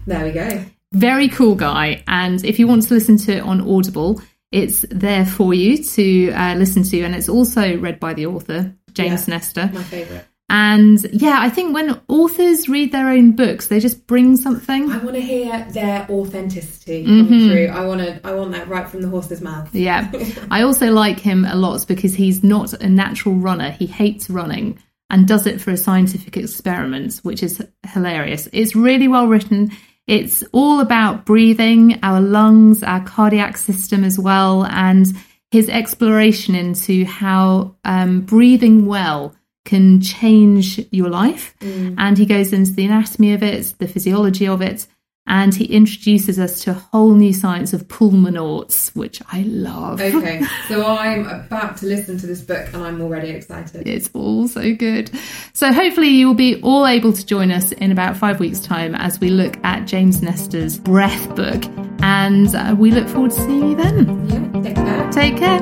There 0.08 0.24
we 0.24 0.32
go. 0.32 0.64
Very 0.92 1.28
cool 1.28 1.54
guy, 1.54 2.02
and 2.08 2.42
if 2.44 2.58
you 2.58 2.66
want 2.66 2.82
to 2.84 2.94
listen 2.94 3.18
to 3.18 3.32
it 3.36 3.42
on 3.42 3.60
Audible, 3.60 4.20
it's 4.50 4.84
there 4.90 5.26
for 5.26 5.52
you 5.52 5.82
to 5.84 6.30
uh, 6.32 6.54
listen 6.54 6.82
to, 6.84 7.02
and 7.02 7.14
it's 7.14 7.28
also 7.28 7.76
read 7.78 8.00
by 8.00 8.14
the 8.14 8.26
author, 8.26 8.74
James 8.92 9.28
Yeah. 9.28 9.34
Nestor. 9.34 9.70
My 9.72 9.82
favourite. 9.82 10.24
And 10.50 10.98
yeah, 11.12 11.36
I 11.42 11.50
think 11.50 11.74
when 11.74 12.00
authors 12.08 12.70
read 12.70 12.90
their 12.90 13.10
own 13.10 13.32
books, 13.36 13.66
they 13.66 13.80
just 13.80 14.06
bring 14.06 14.34
something. 14.38 14.90
I 14.90 14.96
want 14.96 15.14
to 15.16 15.20
hear 15.20 15.66
their 15.72 16.06
authenticity 16.08 17.04
Mm-hmm. 17.04 17.28
come 17.28 17.48
through. 17.50 17.66
I 17.66 17.84
want 17.86 18.00
to. 18.00 18.26
I 18.26 18.32
want 18.32 18.52
that 18.52 18.66
right 18.66 18.88
from 18.88 19.02
the 19.02 19.08
horse's 19.08 19.42
mouth. 19.42 19.74
Yeah. 19.74 20.10
I 20.50 20.62
also 20.62 20.90
like 20.90 21.20
him 21.20 21.44
a 21.44 21.54
lot 21.54 21.86
because 21.86 22.14
he's 22.14 22.42
not 22.42 22.72
a 22.72 22.88
natural 22.88 23.34
runner. 23.34 23.70
He 23.72 23.84
hates 23.84 24.30
running 24.30 24.78
and 25.10 25.28
does 25.28 25.46
it 25.46 25.60
for 25.60 25.70
a 25.70 25.76
scientific 25.76 26.38
experiment, 26.38 27.18
which 27.24 27.42
is 27.42 27.62
hilarious. 27.92 28.48
It's 28.54 28.74
really 28.74 29.06
well 29.08 29.26
written. 29.28 29.70
It's 30.08 30.42
all 30.52 30.80
about 30.80 31.26
breathing, 31.26 32.00
our 32.02 32.20
lungs, 32.20 32.82
our 32.82 33.04
cardiac 33.04 33.58
system 33.58 34.02
as 34.02 34.18
well, 34.18 34.64
and 34.64 35.06
his 35.50 35.68
exploration 35.68 36.54
into 36.54 37.04
how 37.04 37.76
um, 37.84 38.22
breathing 38.22 38.86
well 38.86 39.34
can 39.64 40.00
change 40.00 40.80
your 40.90 41.10
life. 41.10 41.54
And 41.98 42.16
he 42.16 42.24
goes 42.24 42.54
into 42.54 42.72
the 42.72 42.86
anatomy 42.86 43.34
of 43.34 43.42
it, 43.42 43.74
the 43.78 43.86
physiology 43.86 44.48
of 44.48 44.62
it, 44.62 44.86
and 45.28 45.54
he 45.54 45.66
introduces 45.66 46.38
us 46.38 46.62
to 46.64 46.70
a 46.70 46.74
whole 46.74 47.14
new 47.14 47.32
science 47.32 47.72
of 47.72 47.86
pulmonauts, 47.86 48.94
which 48.96 49.20
I 49.30 49.42
love. 49.42 50.00
Okay, 50.00 50.42
so 50.68 50.84
I'm 50.84 51.26
about 51.26 51.76
to 51.78 51.86
listen 51.86 52.18
to 52.18 52.26
this 52.26 52.40
book 52.40 52.66
and 52.72 52.82
I'm 52.82 53.00
already 53.00 53.28
excited. 53.30 53.86
It's 53.86 54.10
all 54.14 54.48
so 54.48 54.74
good. 54.74 55.10
So 55.52 55.72
hopefully 55.72 56.08
you 56.08 56.26
will 56.26 56.34
be 56.34 56.60
all 56.62 56.86
able 56.86 57.12
to 57.12 57.24
join 57.24 57.50
us 57.50 57.72
in 57.72 57.92
about 57.92 58.16
five 58.16 58.40
weeks' 58.40 58.60
time 58.60 58.94
as 58.94 59.20
we 59.20 59.28
look 59.28 59.56
at 59.62 59.86
James 59.86 60.22
Nestor's 60.22 60.78
Breath 60.78 61.36
book, 61.36 61.64
and 62.00 62.54
uh, 62.54 62.74
we 62.78 62.90
look 62.90 63.08
forward 63.08 63.30
to 63.32 63.40
seeing 63.40 63.70
you 63.70 63.76
then. 63.76 64.28
Yeah, 64.28 64.62
take 64.62 64.76
care. 64.76 65.12
Take 65.12 65.36
care. 65.36 65.60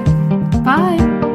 Bye. 0.63 1.26